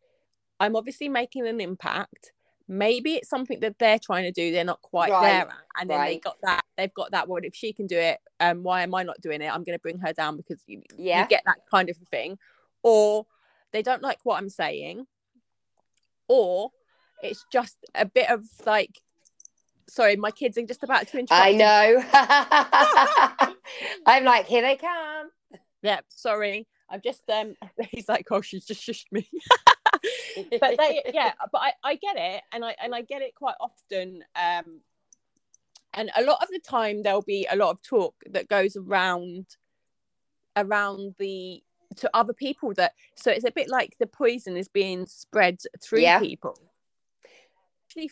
I'm 0.59 0.75
obviously 0.75 1.09
making 1.09 1.45
an 1.47 1.59
impact. 1.59 2.31
Maybe 2.69 3.15
it's 3.15 3.27
something 3.27 3.59
that 3.59 3.77
they're 3.79 3.99
trying 3.99 4.23
to 4.23 4.31
do, 4.31 4.51
they're 4.51 4.63
not 4.63 4.81
quite 4.81 5.11
Right, 5.11 5.21
there 5.31 5.47
at. 5.49 5.57
And 5.77 5.89
then 5.89 5.99
they 5.99 6.13
right. 6.13 6.21
got 6.21 6.37
that, 6.43 6.63
they've 6.77 6.93
got 6.93 7.11
that. 7.11 7.27
Well, 7.27 7.41
if 7.43 7.53
she 7.53 7.73
can 7.73 7.87
do 7.87 7.97
it, 7.97 8.19
um, 8.39 8.63
why 8.63 8.83
am 8.83 8.95
I 8.95 9.03
not 9.03 9.19
doing 9.19 9.41
it? 9.41 9.47
I'm 9.53 9.63
going 9.65 9.77
to 9.77 9.81
bring 9.81 9.97
her 9.99 10.13
down 10.13 10.37
because 10.37 10.63
you, 10.65 10.81
Yeah. 10.97 11.23
you 11.23 11.27
get 11.27 11.43
that 11.45 11.57
kind 11.69 11.89
of 11.89 11.97
thing. 12.09 12.39
Or 12.81 13.25
they 13.73 13.81
don't 13.81 14.01
like 14.01 14.19
what 14.23 14.37
I'm 14.37 14.49
saying, 14.49 15.07
or 16.29 16.71
it's 17.21 17.43
just 17.51 17.77
a 17.95 18.05
bit 18.05 18.29
of 18.29 18.45
like, 18.65 19.01
sorry, 19.87 20.15
my 20.15 20.31
kids 20.31 20.57
are 20.57 20.65
just 20.65 20.83
about 20.83 21.07
to 21.09 21.19
interrupt. 21.19 21.43
I 21.43 21.51
know. 21.53 22.03
I'm 24.05 24.23
like, 24.23 24.45
here 24.45 24.61
they 24.61 24.75
come. 24.75 25.29
Yeah, 25.81 25.99
sorry. 26.09 26.67
I'm 26.89 27.01
just 27.01 27.29
um. 27.29 27.55
He's 27.91 28.07
like, 28.09 28.27
oh, 28.31 28.41
she's 28.41 28.65
just 28.65 28.81
shushed 28.81 29.11
me. 29.11 29.29
but 30.59 30.75
they 30.77 31.01
yeah 31.13 31.31
but 31.51 31.61
I, 31.61 31.71
I 31.83 31.95
get 31.95 32.15
it 32.17 32.41
and 32.51 32.65
i 32.65 32.75
and 32.83 32.93
i 32.93 33.01
get 33.01 33.21
it 33.21 33.35
quite 33.35 33.55
often 33.61 34.23
um 34.35 34.81
and 35.93 36.09
a 36.17 36.23
lot 36.23 36.41
of 36.41 36.49
the 36.49 36.59
time 36.59 37.03
there'll 37.03 37.21
be 37.21 37.47
a 37.49 37.55
lot 37.55 37.69
of 37.69 37.81
talk 37.83 38.15
that 38.31 38.49
goes 38.49 38.75
around 38.75 39.45
around 40.57 41.15
the 41.19 41.61
to 41.95 42.09
other 42.13 42.33
people 42.33 42.73
that 42.73 42.93
so 43.15 43.31
it's 43.31 43.45
a 43.45 43.51
bit 43.51 43.69
like 43.69 43.95
the 43.99 44.07
poison 44.07 44.57
is 44.57 44.67
being 44.67 45.05
spread 45.05 45.59
through 45.81 46.01
Yeah. 46.01 46.19
people 46.19 46.57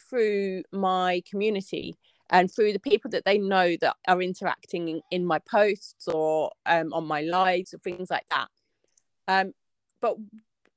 through 0.10 0.64
my 0.72 1.22
community 1.30 1.96
and 2.30 2.50
through 2.52 2.72
the 2.74 2.80
people 2.80 3.12
that 3.12 3.26
they 3.26 3.38
know 3.38 3.76
that 3.82 3.96
are 4.08 4.22
interacting 4.22 4.88
in, 4.88 5.02
in 5.12 5.26
my 5.26 5.40
posts 5.40 6.08
or 6.08 6.52
um, 6.66 6.94
on 6.94 7.06
my 7.06 7.22
lives 7.22 7.74
or 7.74 7.78
things 7.80 8.10
like 8.10 8.26
that 8.30 8.48
um 9.28 9.54
but 10.02 10.16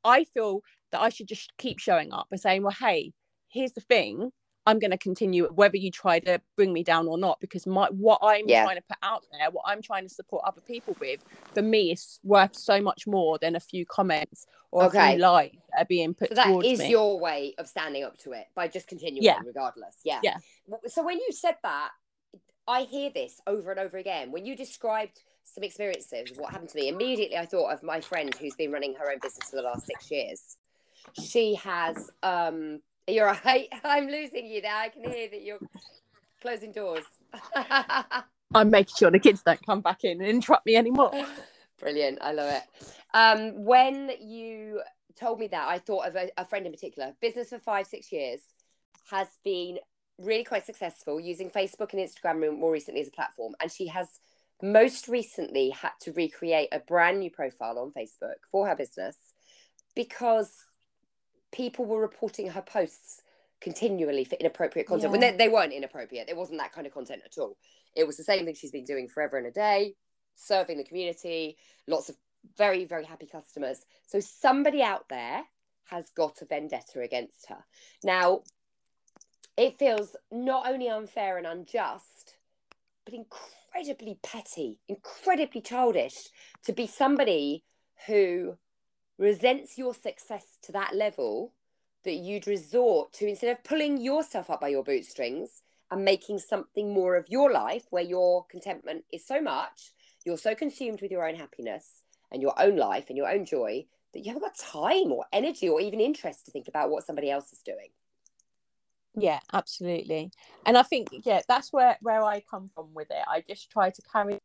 i 0.04 0.24
feel 0.24 0.62
that 0.94 1.02
I 1.02 1.08
should 1.08 1.26
just 1.26 1.52
keep 1.58 1.80
showing 1.80 2.12
up 2.12 2.28
and 2.30 2.40
saying, 2.40 2.62
well, 2.62 2.76
hey, 2.78 3.12
here's 3.48 3.72
the 3.72 3.80
thing. 3.80 4.30
I'm 4.66 4.78
going 4.78 4.90
to 4.90 4.98
continue 4.98 5.46
whether 5.52 5.76
you 5.76 5.90
try 5.90 6.18
to 6.20 6.40
bring 6.56 6.72
me 6.72 6.82
down 6.82 7.06
or 7.06 7.18
not 7.18 7.40
because 7.40 7.66
my 7.66 7.88
what 7.90 8.18
I'm 8.22 8.48
Yeah. 8.48 8.64
trying 8.64 8.76
to 8.76 8.82
put 8.82 8.96
out 9.02 9.22
there, 9.30 9.50
what 9.50 9.64
I'm 9.66 9.82
trying 9.82 10.08
to 10.08 10.14
support 10.14 10.42
other 10.46 10.62
people 10.62 10.96
with, 11.00 11.22
for 11.54 11.62
me 11.62 11.92
is 11.92 12.18
worth 12.22 12.54
so 12.56 12.80
much 12.80 13.06
more 13.06 13.38
than 13.38 13.56
a 13.56 13.60
few 13.60 13.84
comments 13.84 14.46
or 14.70 14.84
a 14.84 14.86
Okay. 14.86 15.12
few 15.12 15.18
likes 15.20 15.56
that 15.70 15.82
are 15.82 15.86
being 15.86 16.14
put 16.14 16.28
So 16.30 16.34
that 16.36 16.64
is 16.64 16.78
me. 16.78 16.88
your 16.90 17.20
way 17.20 17.54
of 17.58 17.68
standing 17.68 18.04
up 18.04 18.16
to 18.18 18.32
it 18.32 18.46
by 18.54 18.68
just 18.68 18.86
continuing 18.88 19.24
Yeah. 19.24 19.40
regardless. 19.44 19.98
Yeah. 20.02 20.20
Yeah. 20.22 20.38
So 20.86 21.04
when 21.04 21.18
you 21.18 21.28
said 21.30 21.56
that, 21.62 21.90
I 22.66 22.82
hear 22.82 23.10
this 23.10 23.40
over 23.46 23.70
and 23.70 23.80
over 23.80 23.98
again. 23.98 24.32
When 24.32 24.46
you 24.46 24.56
described 24.56 25.20
some 25.44 25.62
experiences, 25.62 26.30
of 26.30 26.38
what 26.38 26.52
happened 26.52 26.70
to 26.70 26.76
me, 26.78 26.88
immediately 26.88 27.36
I 27.36 27.44
thought 27.44 27.70
of 27.70 27.82
my 27.82 28.00
friend 28.00 28.34
who's 28.34 28.54
been 28.54 28.72
running 28.72 28.94
her 28.94 29.10
own 29.10 29.18
business 29.20 29.50
for 29.50 29.56
the 29.56 29.62
last 29.62 29.84
six 29.86 30.10
years. 30.10 30.56
She 31.12 31.54
has 31.56 32.10
um 32.22 32.80
you're 33.08 33.26
right. 33.44 33.68
I'm 33.84 34.06
losing 34.06 34.46
you 34.46 34.62
there. 34.62 34.74
I 34.74 34.88
can 34.88 35.10
hear 35.10 35.28
that 35.28 35.42
you're 35.42 35.58
closing 36.40 36.72
doors. 36.72 37.04
I'm 38.54 38.70
making 38.70 38.94
sure 38.96 39.10
the 39.10 39.18
kids 39.18 39.42
don't 39.42 39.64
come 39.64 39.80
back 39.80 40.04
in 40.04 40.20
and 40.20 40.28
interrupt 40.28 40.66
me 40.66 40.76
anymore. 40.76 41.12
Brilliant. 41.80 42.18
I 42.20 42.32
love 42.32 42.52
it. 42.52 42.62
Um, 43.12 43.64
when 43.64 44.10
you 44.20 44.80
told 45.18 45.40
me 45.40 45.48
that, 45.48 45.68
I 45.68 45.78
thought 45.78 46.06
of 46.06 46.16
a, 46.16 46.30
a 46.36 46.44
friend 46.44 46.66
in 46.66 46.72
particular. 46.72 47.14
Business 47.20 47.50
for 47.50 47.58
five, 47.58 47.86
six 47.86 48.12
years 48.12 48.40
has 49.10 49.28
been 49.44 49.78
really 50.18 50.44
quite 50.44 50.64
successful 50.64 51.20
using 51.20 51.50
Facebook 51.50 51.92
and 51.92 52.00
Instagram 52.00 52.56
more 52.56 52.72
recently 52.72 53.00
as 53.00 53.08
a 53.08 53.12
platform. 53.12 53.54
And 53.60 53.70
she 53.70 53.88
has 53.88 54.08
most 54.62 55.08
recently 55.08 55.70
had 55.70 55.92
to 56.00 56.12
recreate 56.12 56.68
a 56.72 56.78
brand 56.78 57.18
new 57.18 57.30
profile 57.30 57.78
on 57.78 57.90
Facebook 57.90 58.36
for 58.50 58.68
her 58.68 58.76
business 58.76 59.16
because 59.96 60.54
people 61.54 61.84
were 61.84 62.00
reporting 62.00 62.48
her 62.48 62.62
posts 62.62 63.22
continually 63.60 64.24
for 64.24 64.34
inappropriate 64.34 64.86
content 64.86 65.12
when 65.12 65.20
they, 65.20 65.30
they 65.30 65.48
weren't 65.48 65.72
inappropriate. 65.72 66.28
It 66.28 66.36
wasn't 66.36 66.58
that 66.58 66.72
kind 66.72 66.86
of 66.86 66.92
content 66.92 67.22
at 67.24 67.38
all. 67.38 67.56
It 67.94 68.06
was 68.06 68.16
the 68.16 68.24
same 68.24 68.44
thing 68.44 68.54
she's 68.54 68.72
been 68.72 68.84
doing 68.84 69.08
forever 69.08 69.38
and 69.38 69.46
a 69.46 69.52
day, 69.52 69.94
serving 70.34 70.76
the 70.76 70.84
community, 70.84 71.56
lots 71.86 72.08
of 72.08 72.16
very, 72.58 72.84
very 72.84 73.04
happy 73.04 73.26
customers. 73.26 73.86
So 74.06 74.20
somebody 74.20 74.82
out 74.82 75.08
there 75.08 75.44
has 75.84 76.10
got 76.10 76.42
a 76.42 76.44
vendetta 76.44 77.00
against 77.00 77.46
her. 77.48 77.64
Now, 78.02 78.40
it 79.56 79.78
feels 79.78 80.16
not 80.32 80.68
only 80.68 80.88
unfair 80.88 81.38
and 81.38 81.46
unjust, 81.46 82.36
but 83.04 83.14
incredibly 83.14 84.18
petty, 84.22 84.80
incredibly 84.88 85.60
childish 85.60 86.28
to 86.64 86.72
be 86.72 86.86
somebody 86.86 87.62
who 88.06 88.58
resents 89.18 89.78
your 89.78 89.94
success 89.94 90.58
to 90.62 90.72
that 90.72 90.94
level 90.94 91.52
that 92.04 92.14
you'd 92.14 92.46
resort 92.46 93.12
to 93.14 93.26
instead 93.26 93.50
of 93.50 93.64
pulling 93.64 93.98
yourself 93.98 94.50
up 94.50 94.60
by 94.60 94.68
your 94.68 94.84
bootstrings 94.84 95.62
and 95.90 96.04
making 96.04 96.38
something 96.38 96.92
more 96.92 97.16
of 97.16 97.28
your 97.28 97.52
life 97.52 97.84
where 97.90 98.02
your 98.02 98.44
contentment 98.46 99.04
is 99.12 99.26
so 99.26 99.40
much, 99.40 99.92
you're 100.24 100.38
so 100.38 100.54
consumed 100.54 101.00
with 101.00 101.10
your 101.10 101.26
own 101.26 101.34
happiness 101.34 102.02
and 102.30 102.42
your 102.42 102.54
own 102.60 102.76
life 102.76 103.06
and 103.08 103.16
your 103.16 103.30
own 103.30 103.44
joy 103.44 103.84
that 104.12 104.20
you 104.20 104.32
haven't 104.32 104.42
got 104.42 104.56
time 104.56 105.12
or 105.12 105.24
energy 105.32 105.68
or 105.68 105.80
even 105.80 106.00
interest 106.00 106.46
to 106.46 106.50
think 106.50 106.68
about 106.68 106.90
what 106.90 107.04
somebody 107.04 107.30
else 107.30 107.52
is 107.52 107.60
doing. 107.60 107.88
Yeah, 109.16 109.40
absolutely. 109.52 110.32
And 110.66 110.76
I 110.76 110.82
think 110.82 111.08
yeah, 111.24 111.42
that's 111.46 111.72
where 111.72 111.96
where 112.00 112.22
I 112.22 112.40
come 112.40 112.70
from 112.74 112.92
with 112.94 113.10
it. 113.10 113.24
I 113.28 113.44
just 113.48 113.70
try 113.70 113.90
to 113.90 114.02
carry 114.12 114.38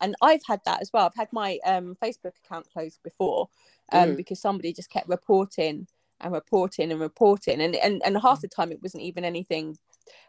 and 0.00 0.14
I've 0.22 0.42
had 0.46 0.60
that 0.64 0.80
as 0.82 0.90
well. 0.92 1.06
I've 1.06 1.14
had 1.16 1.32
my 1.32 1.58
um 1.64 1.96
Facebook 2.02 2.32
account 2.44 2.66
closed 2.72 3.00
before 3.02 3.48
um 3.92 4.10
Mhm. 4.10 4.16
because 4.16 4.40
somebody 4.40 4.72
just 4.72 4.90
kept 4.90 5.08
reporting 5.08 5.86
and 6.20 6.32
reporting 6.32 6.90
and 6.92 7.00
reporting 7.00 7.60
and 7.60 7.74
and 7.76 8.02
and 8.04 8.18
half 8.20 8.40
the 8.40 8.48
time 8.48 8.70
it 8.72 8.82
wasn't 8.82 9.02
even 9.02 9.24
anything 9.24 9.76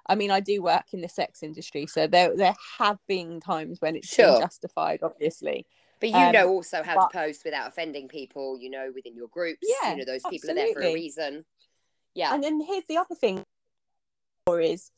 I 0.06 0.16
mean, 0.16 0.30
I 0.32 0.40
do 0.40 0.62
work 0.62 0.94
in 0.94 1.02
the 1.02 1.10
sex 1.10 1.42
industry, 1.44 1.88
so 1.88 2.06
there 2.08 2.36
there 2.36 2.56
have 2.78 3.00
been 3.08 3.40
times 3.40 3.82
when 3.82 3.96
it's 3.96 4.08
Sure. 4.08 4.34
been 4.34 4.42
justified, 4.42 5.00
obviously. 5.02 5.66
But 6.00 6.10
you 6.10 6.16
Um, 6.18 6.32
know 6.34 6.50
also 6.50 6.84
how 6.84 6.96
but- 6.96 7.08
to 7.12 7.18
post 7.18 7.44
without 7.46 7.68
offending 7.70 8.08
people, 8.08 8.60
you 8.60 8.70
know, 8.70 8.92
within 8.94 9.16
your 9.16 9.30
groups. 9.30 9.62
Yeah, 9.64 9.92
you 9.92 9.98
know, 9.98 10.06
those 10.06 10.22
people 10.30 10.52
are 10.52 10.54
there 10.54 10.74
for 10.74 10.82
a 10.82 10.94
reason. 10.94 11.46
Yeah. 12.14 12.34
And 12.34 12.44
then 12.44 12.60
here's 12.62 12.86
the 12.86 12.98
other 12.98 13.16
thing 13.16 13.44
is 14.48 14.92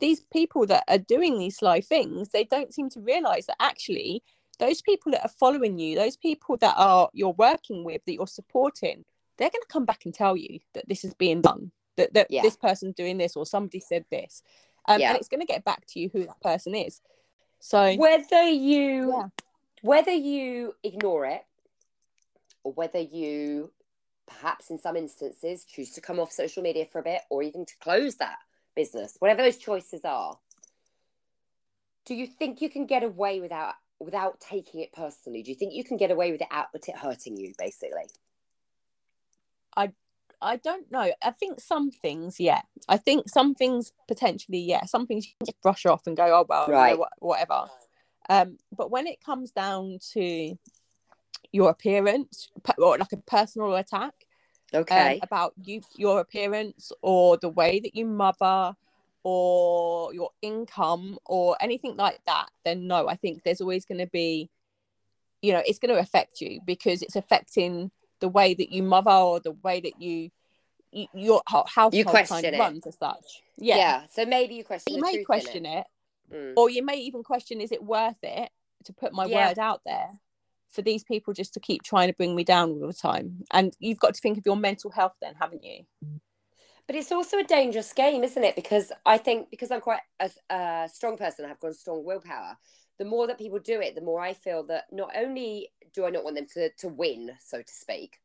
these 0.00 0.20
people 0.20 0.66
that 0.66 0.84
are 0.88 0.98
doing 0.98 1.38
these 1.38 1.58
sly 1.58 1.80
things, 1.80 2.30
they 2.30 2.44
don't 2.44 2.74
seem 2.74 2.88
to 2.90 3.00
realize 3.00 3.46
that 3.46 3.56
actually 3.60 4.22
those 4.58 4.82
people 4.82 5.12
that 5.12 5.24
are 5.24 5.30
following 5.38 5.78
you, 5.78 5.96
those 5.96 6.16
people 6.16 6.56
that 6.58 6.74
are 6.76 7.08
you're 7.12 7.32
working 7.32 7.84
with, 7.84 8.04
that 8.04 8.14
you're 8.14 8.26
supporting, 8.26 9.04
they're 9.36 9.50
going 9.50 9.62
to 9.62 9.72
come 9.72 9.84
back 9.84 10.04
and 10.04 10.14
tell 10.14 10.36
you 10.36 10.60
that 10.74 10.88
this 10.88 11.04
is 11.04 11.14
being 11.14 11.40
done, 11.40 11.70
that, 11.96 12.12
that 12.14 12.26
Yeah. 12.30 12.42
this 12.42 12.56
person's 12.56 12.94
doing 12.94 13.18
this 13.18 13.36
or 13.36 13.46
somebody 13.46 13.80
said 13.80 14.04
this. 14.10 14.42
Um, 14.86 15.00
Yeah. 15.00 15.10
And 15.10 15.18
it's 15.18 15.28
going 15.28 15.40
to 15.40 15.46
get 15.46 15.64
back 15.64 15.86
to 15.88 16.00
you 16.00 16.10
who 16.12 16.26
that 16.26 16.40
person 16.40 16.74
is. 16.74 17.00
So, 17.58 17.94
whether 17.96 18.48
you 18.48 19.12
Yeah. 19.12 19.28
whether 19.82 20.12
you 20.12 20.74
ignore 20.82 21.24
it 21.24 21.42
or 22.64 22.72
whether 22.72 22.98
you 22.98 23.72
perhaps 24.26 24.70
in 24.70 24.78
some 24.78 24.96
instances 24.96 25.64
choose 25.64 25.90
to 25.92 26.00
come 26.00 26.20
off 26.20 26.30
social 26.32 26.62
media 26.62 26.84
for 26.84 26.98
a 26.98 27.02
bit 27.02 27.22
or 27.30 27.42
even 27.42 27.64
to 27.64 27.76
close 27.78 28.16
that 28.16 28.38
business 28.80 29.16
whatever 29.18 29.42
those 29.42 29.56
choices 29.56 30.02
are 30.04 30.38
do 32.06 32.14
you 32.14 32.26
think 32.26 32.60
you 32.62 32.70
can 32.70 32.86
get 32.86 33.02
away 33.02 33.40
without 33.40 33.74
without 33.98 34.40
taking 34.40 34.80
it 34.80 34.92
personally 34.92 35.42
do 35.42 35.50
you 35.50 35.56
think 35.56 35.74
you 35.74 35.84
can 35.84 35.96
get 35.96 36.10
away 36.10 36.32
with 36.32 36.40
it 36.40 36.48
out 36.50 36.68
with 36.72 36.88
it 36.88 36.96
hurting 36.96 37.36
you 37.36 37.52
basically 37.58 38.08
I 39.76 39.92
I 40.42 40.56
don't 40.56 40.90
know. 40.90 41.12
I 41.22 41.30
think 41.32 41.60
some 41.60 41.90
things, 41.90 42.40
yeah. 42.40 42.62
I 42.88 42.96
think 42.96 43.28
some 43.28 43.54
things 43.54 43.92
potentially, 44.08 44.60
yeah. 44.60 44.86
Some 44.86 45.06
things 45.06 45.26
you 45.26 45.32
can 45.38 45.46
just 45.46 45.60
brush 45.60 45.84
off 45.84 46.06
and 46.06 46.16
go, 46.16 46.24
oh 46.24 46.46
well, 46.48 46.66
you 46.66 46.96
know, 46.96 47.06
whatever. 47.18 47.66
Um, 48.28 48.56
but 48.74 48.90
when 48.90 49.06
it 49.06 49.22
comes 49.22 49.50
down 49.50 49.98
to 50.12 50.56
your 51.52 51.70
appearance 51.70 52.48
or 52.78 52.96
like 52.96 53.12
a 53.12 53.16
personal 53.18 53.74
attack 53.74 54.14
um, 54.74 54.80
okay 54.82 55.20
about 55.22 55.52
you, 55.62 55.80
your 55.96 56.20
appearance 56.20 56.92
or 57.02 57.36
the 57.36 57.48
way 57.48 57.80
that 57.80 57.94
you 57.94 58.06
mother 58.06 58.74
or 59.22 60.14
your 60.14 60.30
income 60.42 61.18
or 61.26 61.56
anything 61.60 61.96
like 61.96 62.18
that, 62.26 62.46
then 62.64 62.86
no, 62.86 63.08
I 63.08 63.16
think 63.16 63.42
there's 63.42 63.60
always 63.60 63.84
going 63.84 63.98
to 63.98 64.06
be, 64.06 64.48
you 65.42 65.52
know, 65.52 65.62
it's 65.66 65.78
going 65.78 65.94
to 65.94 66.00
affect 66.00 66.40
you 66.40 66.60
because 66.64 67.02
it's 67.02 67.16
affecting 67.16 67.90
the 68.20 68.28
way 68.28 68.54
that 68.54 68.70
you 68.72 68.82
mother 68.82 69.10
or 69.10 69.40
the 69.40 69.52
way 69.62 69.80
that 69.80 70.00
you, 70.00 70.30
you 70.92 71.06
your 71.12 71.42
ho- 71.46 71.64
household 71.66 72.06
question 72.06 72.34
kind 72.36 72.46
it. 72.46 72.54
of 72.54 72.60
runs 72.60 72.86
as 72.86 72.96
such. 72.98 73.42
yeah. 73.58 73.76
Yeah. 73.76 74.02
so 74.10 74.24
maybe 74.24 74.54
you 74.54 74.64
question 74.64 74.94
You 74.94 75.00
may 75.02 75.22
question 75.24 75.66
it, 75.66 75.78
it, 75.80 75.86
Mm. 76.32 76.52
or 76.56 76.70
you 76.70 76.84
may 76.84 76.94
even 76.98 77.24
question, 77.24 77.60
is 77.60 77.72
it 77.72 77.82
worth 77.82 78.18
it 78.22 78.50
to 78.84 78.92
put 78.92 79.12
my 79.12 79.24
Yeah. 79.26 79.48
word 79.48 79.58
out 79.58 79.80
there 79.84 80.10
for 80.70 80.82
these 80.82 81.04
people 81.04 81.34
just 81.34 81.54
to 81.54 81.60
keep 81.60 81.82
trying 81.82 82.08
to 82.08 82.14
bring 82.14 82.34
me 82.34 82.44
down 82.44 82.70
all 82.70 82.86
the 82.86 82.92
time? 82.92 83.42
And 83.52 83.74
you've 83.78 83.98
got 83.98 84.14
to 84.14 84.20
think 84.20 84.38
of 84.38 84.46
your 84.46 84.56
mental 84.56 84.90
health 84.90 85.14
then, 85.20 85.34
haven't 85.40 85.64
you? 85.64 85.84
But 86.86 86.96
it's 86.96 87.12
also 87.12 87.38
a 87.38 87.44
dangerous 87.44 87.92
game, 87.92 88.24
isn't 88.24 88.42
it? 88.42 88.56
Because 88.56 88.90
I 89.06 89.18
think 89.18 89.50
because 89.50 89.70
I'm 89.70 89.80
quite 89.80 90.00
a, 90.18 90.30
a 90.52 90.88
strong 90.92 91.16
person, 91.16 91.44
I've 91.44 91.60
got 91.60 91.74
strong 91.76 92.04
willpower. 92.04 92.56
The 92.98 93.04
more 93.04 93.26
that 93.28 93.38
people 93.38 93.60
do 93.60 93.80
it, 93.80 93.94
the 93.94 94.00
more 94.00 94.20
I 94.20 94.32
feel 94.32 94.64
that 94.64 94.84
not 94.90 95.10
only 95.16 95.68
do 95.94 96.04
I 96.04 96.10
not 96.10 96.24
want 96.24 96.36
them 96.36 96.46
to 96.54 96.70
to 96.78 96.88
win, 96.88 97.30
so 97.40 97.58
to 97.62 97.72
speak, 97.72 98.18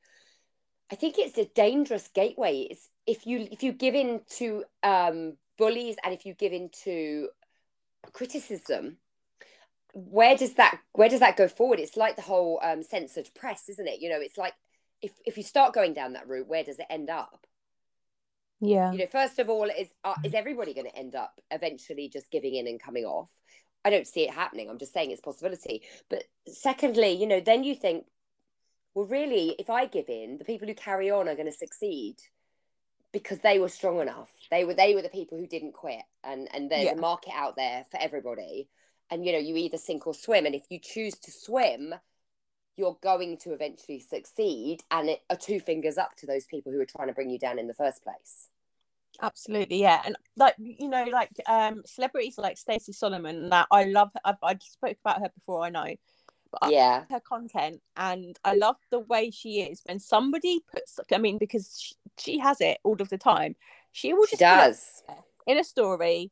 I 0.91 0.95
think 0.95 1.15
it's 1.17 1.37
a 1.37 1.45
dangerous 1.45 2.07
gateway. 2.07 2.67
It's 2.69 2.89
if 3.05 3.25
you 3.25 3.47
if 3.51 3.63
you 3.63 3.71
give 3.71 3.95
in 3.95 4.21
to 4.37 4.63
um, 4.83 5.37
bullies 5.57 5.97
and 6.03 6.13
if 6.13 6.25
you 6.25 6.33
give 6.33 6.53
in 6.53 6.69
to 6.83 7.29
criticism, 8.13 8.97
where 9.97 10.35
does 10.35 10.55
that 10.55 10.77
where 10.91 11.07
does 11.09 11.21
that 11.21 11.37
go 11.37 11.47
forward? 11.47 11.79
It's 11.79 11.95
like 11.95 12.17
the 12.17 12.21
whole 12.21 12.59
um, 12.61 12.83
censored 12.83 13.29
press, 13.33 13.69
isn't 13.69 13.87
it? 13.87 14.01
You 14.01 14.09
know, 14.09 14.19
it's 14.19 14.37
like 14.37 14.53
if 15.01 15.13
if 15.25 15.37
you 15.37 15.43
start 15.43 15.73
going 15.73 15.93
down 15.93 16.13
that 16.13 16.27
route, 16.27 16.47
where 16.49 16.63
does 16.65 16.79
it 16.79 16.85
end 16.89 17.09
up? 17.09 17.47
Yeah. 18.61 18.93
you 18.93 18.99
know 18.99 19.05
first 19.11 19.37
of 19.37 19.49
all 19.49 19.65
is 19.69 19.89
uh, 20.05 20.15
is 20.23 20.33
everybody 20.33 20.73
going 20.73 20.89
to 20.89 20.97
end 20.97 21.13
up 21.13 21.39
eventually 21.51 22.07
just 22.09 22.31
giving 22.31 22.55
in 22.55 22.67
and 22.67 22.81
coming 22.81 23.03
off 23.03 23.29
i 23.83 23.89
don't 23.89 24.07
see 24.07 24.21
it 24.21 24.33
happening 24.33 24.69
i'm 24.69 24.79
just 24.79 24.93
saying 24.93 25.11
it's 25.11 25.19
a 25.19 25.23
possibility 25.23 25.83
but 26.09 26.23
secondly 26.47 27.11
you 27.11 27.27
know 27.27 27.41
then 27.41 27.65
you 27.65 27.75
think 27.75 28.05
well 28.95 29.05
really 29.05 29.55
if 29.59 29.69
i 29.69 29.85
give 29.85 30.07
in 30.07 30.37
the 30.37 30.45
people 30.45 30.69
who 30.69 30.73
carry 30.73 31.11
on 31.11 31.27
are 31.27 31.35
going 31.35 31.51
to 31.51 31.51
succeed 31.51 32.15
because 33.11 33.39
they 33.39 33.59
were 33.59 33.69
strong 33.69 33.99
enough 33.99 34.29
they 34.49 34.63
were 34.63 34.73
they 34.73 34.95
were 34.95 35.01
the 35.01 35.09
people 35.09 35.37
who 35.37 35.45
didn't 35.45 35.73
quit 35.73 36.01
and 36.23 36.47
and 36.53 36.71
there's 36.71 36.85
Yeah. 36.85 36.93
a 36.93 36.97
market 36.97 37.33
out 37.35 37.57
there 37.57 37.85
for 37.91 37.97
everybody 37.99 38.69
and 39.09 39.25
you 39.25 39.31
know 39.31 39.39
you 39.39 39.55
either 39.55 39.77
sink 39.77 40.07
or 40.07 40.13
swim 40.13 40.45
and 40.45 40.55
if 40.55 40.63
you 40.69 40.79
choose 40.79 41.15
to 41.15 41.31
swim 41.31 41.93
you're 42.77 42.97
going 43.01 43.37
to 43.37 43.53
eventually 43.53 43.99
succeed 43.99 44.83
and 44.91 45.09
it 45.09 45.21
are 45.29 45.37
two 45.37 45.59
fingers 45.59 45.97
up 45.97 46.15
to 46.15 46.25
those 46.25 46.45
people 46.45 46.71
who 46.71 46.79
are 46.81 46.85
trying 46.85 47.07
to 47.07 47.13
bring 47.13 47.29
you 47.29 47.39
down 47.39 47.59
in 47.59 47.67
the 47.67 47.73
first 47.73 48.03
place 48.03 48.49
Absolutely, 49.21 49.79
yeah, 49.79 50.01
and 50.05 50.15
like 50.35 50.55
you 50.57 50.89
know, 50.89 51.05
like 51.05 51.29
um, 51.47 51.83
celebrities 51.85 52.37
like 52.37 52.57
Stacey 52.57 52.91
Solomon. 52.91 53.49
That 53.49 53.67
I 53.71 53.85
love. 53.85 54.09
I've, 54.23 54.35
I 54.43 54.57
spoke 54.59 54.97
about 55.03 55.21
her 55.21 55.29
before. 55.33 55.63
I 55.63 55.69
know, 55.69 55.95
but 56.51 56.59
I 56.61 56.69
yeah 56.69 56.95
love 56.97 57.05
her 57.11 57.19
content, 57.21 57.81
and 57.95 58.37
I 58.43 58.55
love 58.55 58.75
the 58.91 58.99
way 58.99 59.31
she 59.31 59.61
is. 59.61 59.81
When 59.85 59.99
somebody 59.99 60.61
puts, 60.71 60.99
I 61.13 61.17
mean, 61.17 61.37
because 61.37 61.79
she, 61.79 61.95
she 62.17 62.39
has 62.39 62.59
it 62.61 62.79
all 62.83 63.01
of 63.01 63.09
the 63.09 63.17
time. 63.17 63.55
She 63.91 64.13
will 64.13 64.25
just 64.25 64.41
up 64.41 64.65
does 64.65 65.03
in 65.47 65.57
a 65.57 65.63
story 65.63 66.31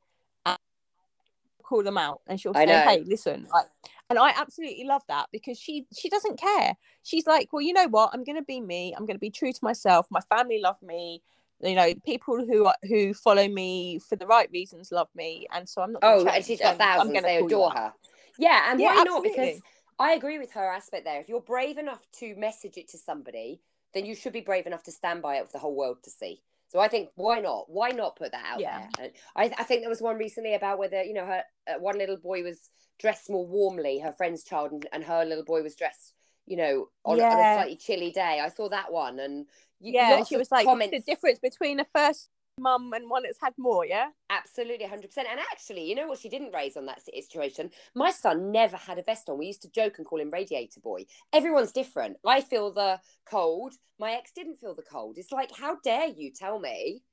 call 1.74 1.84
them 1.84 1.98
out 1.98 2.22
and 2.28 2.40
she'll 2.40 2.54
say. 2.54 2.68
Hey, 2.68 3.04
listen, 3.06 3.48
like 3.52 3.66
and 4.10 4.20
I 4.20 4.30
absolutely 4.30 4.84
love 4.84 5.02
that 5.08 5.30
because 5.32 5.58
she 5.58 5.88
she 5.98 6.10
doesn't 6.10 6.40
care. 6.40 6.76
She's 7.02 7.26
like, 7.26 7.52
Well, 7.52 7.62
you 7.62 7.74
know 7.74 7.88
what? 7.88 8.12
I'm 8.14 8.24
gonna 8.24 8.44
be 8.44 8.62
me, 8.62 8.94
I'm 8.96 9.06
gonna 9.06 9.20
be 9.20 9.32
true 9.32 9.52
to 9.52 9.60
myself, 9.64 10.08
my 10.12 10.22
family 10.22 10.60
love 10.62 10.82
me. 10.82 11.22
You 11.62 11.76
know, 11.76 11.94
people 12.06 12.46
who 12.46 12.66
are, 12.66 12.76
who 12.84 13.14
follow 13.14 13.48
me 13.48 14.00
for 14.00 14.18
the 14.18 14.28
right 14.28 14.50
reasons 14.52 14.92
love 14.92 15.08
me, 15.16 15.48
and 15.54 15.68
so 15.68 15.82
I'm 15.82 15.94
not. 15.94 16.02
Oh, 16.04 16.28
she's 16.42 16.60
got 16.60 16.74
and 16.74 16.82
I'm 16.82 16.98
thousands. 16.98 17.14
gonna 17.14 17.28
They 17.28 17.38
adore 17.38 17.72
her. 17.72 17.94
Yeah, 18.38 18.72
and 18.72 18.80
Yeah, 18.80 18.88
why 18.88 19.04
not? 19.04 19.24
Because 19.24 19.62
I 19.98 20.14
agree 20.14 20.40
with 20.40 20.52
her 20.54 20.70
aspect 20.72 21.06
there. 21.06 21.22
If 21.22 21.30
you're 21.30 21.40
brave 21.42 21.78
enough 21.78 22.06
to 22.20 22.36
message 22.36 22.78
it 22.78 22.90
to 22.90 22.98
somebody, 22.98 23.62
then 23.94 24.06
you 24.06 24.16
should 24.16 24.34
be 24.34 24.42
brave 24.42 24.68
enough 24.68 24.84
to 24.84 24.92
stand 24.92 25.22
by 25.22 25.38
it 25.38 25.46
for 25.46 25.54
the 25.54 25.60
whole 25.60 25.76
world 25.76 25.98
to 26.04 26.10
see. 26.10 26.42
So 26.74 26.80
I 26.80 26.88
think 26.88 27.10
why 27.14 27.40
not? 27.40 27.66
Why 27.70 27.90
not 27.90 28.16
put 28.16 28.32
that 28.32 28.44
out 28.48 28.60
Yeah. 28.60 28.80
there? 28.98 29.06
And 29.06 29.12
I, 29.36 29.56
I 29.60 29.64
think 29.64 29.82
there 29.82 29.90
was 29.92 30.02
one 30.02 30.18
recently 30.18 30.56
about 30.56 30.80
whether 30.80 31.04
you 31.04 31.14
know 31.14 31.26
her 31.26 31.44
uh, 31.68 31.80
one 31.80 32.00
little 32.00 32.18
boy 32.18 32.42
was 32.44 32.72
dressed 33.00 33.30
more 33.30 33.46
warmly, 33.46 34.00
her 34.00 34.12
friend's 34.12 34.44
child, 34.44 34.72
and, 34.72 34.88
and 34.92 35.04
her 35.04 35.24
little 35.24 35.44
boy 35.46 35.62
was 35.62 35.76
dressed, 35.76 36.16
you 36.48 36.58
know, 36.58 36.90
on, 37.06 37.20
on 37.20 37.40
a 37.40 37.54
slightly 37.54 37.76
chilly 37.76 38.12
day. 38.12 38.42
I 38.44 38.50
saw 38.50 38.70
that 38.70 38.92
one, 38.92 39.20
and 39.20 39.46
you, 39.82 39.94
Yeah, 39.94 40.24
she 40.24 40.36
was 40.36 40.52
like, 40.52 40.66
comments. 40.66 40.92
"What's 40.94 41.06
the 41.06 41.12
difference 41.12 41.38
between 41.40 41.80
a 41.80 41.86
first 41.94 42.32
mum 42.60 42.92
and 42.94 43.10
one 43.10 43.24
that's 43.24 43.40
had 43.42 43.54
more?" 43.58 43.86
Yeah. 43.86 44.10
Absolutely, 44.30 44.86
100%. 44.86 45.30
And 45.30 45.40
actually, 45.40 45.88
you 45.88 45.96
know 45.96 46.08
what 46.08 46.20
she 46.20 46.30
didn't 46.30 46.54
raise 46.54 46.76
on 46.76 46.86
that 46.88 47.02
situation? 47.02 47.72
My 47.96 48.12
son 48.12 48.52
never 48.52 48.78
had 48.78 48.98
a 48.98 49.04
vest 49.04 49.30
on. 49.30 49.38
We 49.38 49.48
used 49.48 49.62
to 49.64 49.72
joke 49.72 49.98
and 49.98 50.06
call 50.06 50.20
him 50.20 50.32
Radiator 50.32 50.80
Boy. 50.80 51.06
Everyone's 51.32 51.72
different. 51.72 52.18
I 52.26 52.42
feel 52.42 52.72
the 52.72 53.00
cold. 53.26 53.74
My 54.00 54.14
ex 54.14 54.32
didn't 54.32 54.56
feel 54.56 54.74
the 54.74 54.82
cold. 54.82 55.18
It's 55.18 55.32
like, 55.32 55.52
how 55.56 55.78
dare 55.84 56.08
you 56.08 56.32
tell 56.32 56.60
me, 56.60 57.04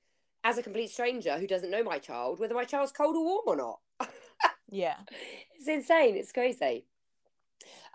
as 0.42 0.58
a 0.58 0.62
complete 0.62 0.90
stranger 0.90 1.38
who 1.38 1.46
doesn't 1.46 1.70
know 1.70 1.82
my 1.82 1.98
child, 1.98 2.40
whether 2.40 2.54
my 2.54 2.64
child's 2.64 2.92
cold 2.92 3.16
or 3.16 3.24
warm 3.24 3.42
or 3.46 3.56
not? 3.56 3.78
Yeah. 4.70 4.96
It's 5.58 5.68
insane. 5.68 6.16
It's 6.16 6.32
crazy. 6.32 6.86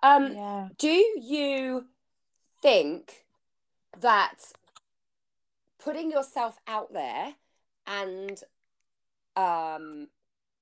Um, 0.03 0.33
yeah. 0.33 0.67
do 0.77 0.89
you 0.89 1.85
think 2.61 3.25
that 3.99 4.51
putting 5.85 6.11
yourself 6.11 6.57
out 6.67 6.91
there 6.91 7.33
and 7.87 8.41
um 9.37 10.07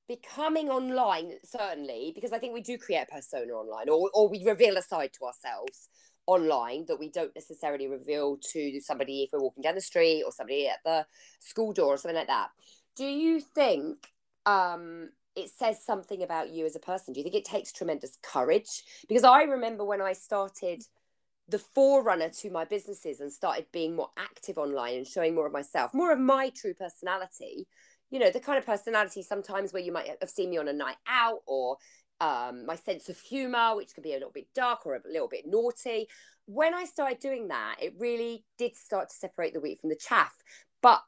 becoming 0.09 0.69
online 0.69 1.31
certainly 1.45 2.11
because 2.13 2.33
i 2.33 2.37
think 2.37 2.53
we 2.53 2.61
do 2.61 2.77
create 2.77 3.07
a 3.09 3.15
persona 3.15 3.53
online 3.53 3.87
or, 3.87 4.09
or 4.13 4.27
we 4.27 4.43
reveal 4.45 4.75
a 4.77 4.81
side 4.81 5.11
to 5.13 5.25
ourselves 5.25 5.87
online 6.25 6.85
that 6.87 6.99
we 6.99 7.09
don't 7.09 7.35
necessarily 7.35 7.87
reveal 7.87 8.37
to 8.37 8.79
somebody 8.81 9.23
if 9.23 9.29
we're 9.33 9.41
walking 9.41 9.63
down 9.63 9.75
the 9.75 9.81
street 9.81 10.23
or 10.23 10.31
somebody 10.31 10.67
at 10.67 10.79
the 10.85 11.05
school 11.39 11.73
door 11.73 11.93
or 11.93 11.97
something 11.97 12.15
like 12.15 12.27
that. 12.27 12.49
Do 12.95 13.05
you 13.05 13.39
think 13.39 13.97
um 14.45 15.09
it 15.35 15.49
says 15.49 15.83
something 15.83 16.21
about 16.21 16.51
you 16.51 16.65
as 16.65 16.75
a 16.75 16.79
person? 16.79 17.13
Do 17.13 17.19
you 17.19 17.23
think 17.23 17.35
it 17.35 17.45
takes 17.45 17.71
tremendous 17.71 18.17
courage? 18.21 18.83
Because 19.07 19.23
i 19.23 19.43
remember 19.43 19.83
when 19.83 20.01
i 20.01 20.13
started 20.13 20.83
the 21.47 21.59
forerunner 21.59 22.29
to 22.29 22.49
my 22.49 22.65
businesses 22.65 23.19
and 23.19 23.31
started 23.31 23.65
being 23.71 23.95
more 23.95 24.09
active 24.17 24.57
online 24.57 24.95
and 24.95 25.07
showing 25.07 25.35
more 25.35 25.47
of 25.47 25.53
myself 25.53 25.93
more 25.93 26.11
of 26.11 26.19
my 26.19 26.49
true 26.49 26.73
personality. 26.73 27.67
You 28.11 28.19
know 28.19 28.31
the 28.31 28.39
kind 28.39 28.57
of 28.57 28.65
personality 28.65 29.23
sometimes 29.23 29.73
where 29.73 29.81
you 29.81 29.91
might 29.91 30.09
have 30.21 30.29
seen 30.29 30.51
me 30.51 30.57
on 30.57 30.67
a 30.67 30.73
night 30.73 30.97
out 31.07 31.39
or 31.45 31.77
um, 32.21 32.65
my 32.65 32.75
sense 32.75 33.09
of 33.09 33.19
humor 33.19 33.75
which 33.75 33.93
could 33.93 34.03
be 34.03 34.11
a 34.11 34.17
little 34.17 34.31
bit 34.31 34.47
dark 34.55 34.85
or 34.85 34.95
a 34.95 35.01
little 35.11 35.27
bit 35.27 35.45
naughty. 35.45 36.07
When 36.45 36.73
i 36.73 36.85
started 36.85 37.19
doing 37.19 37.47
that 37.49 37.75
it 37.81 37.93
really 37.97 38.45
did 38.57 38.75
start 38.75 39.09
to 39.09 39.15
separate 39.15 39.53
the 39.53 39.59
wheat 39.59 39.79
from 39.79 39.89
the 39.89 39.95
chaff. 39.95 40.33
But 40.81 41.01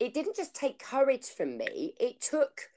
it 0.00 0.14
didn't 0.14 0.36
just 0.36 0.54
take 0.54 0.78
courage 0.78 1.26
from 1.26 1.58
me. 1.58 1.94
It 1.98 2.20
took 2.20 2.70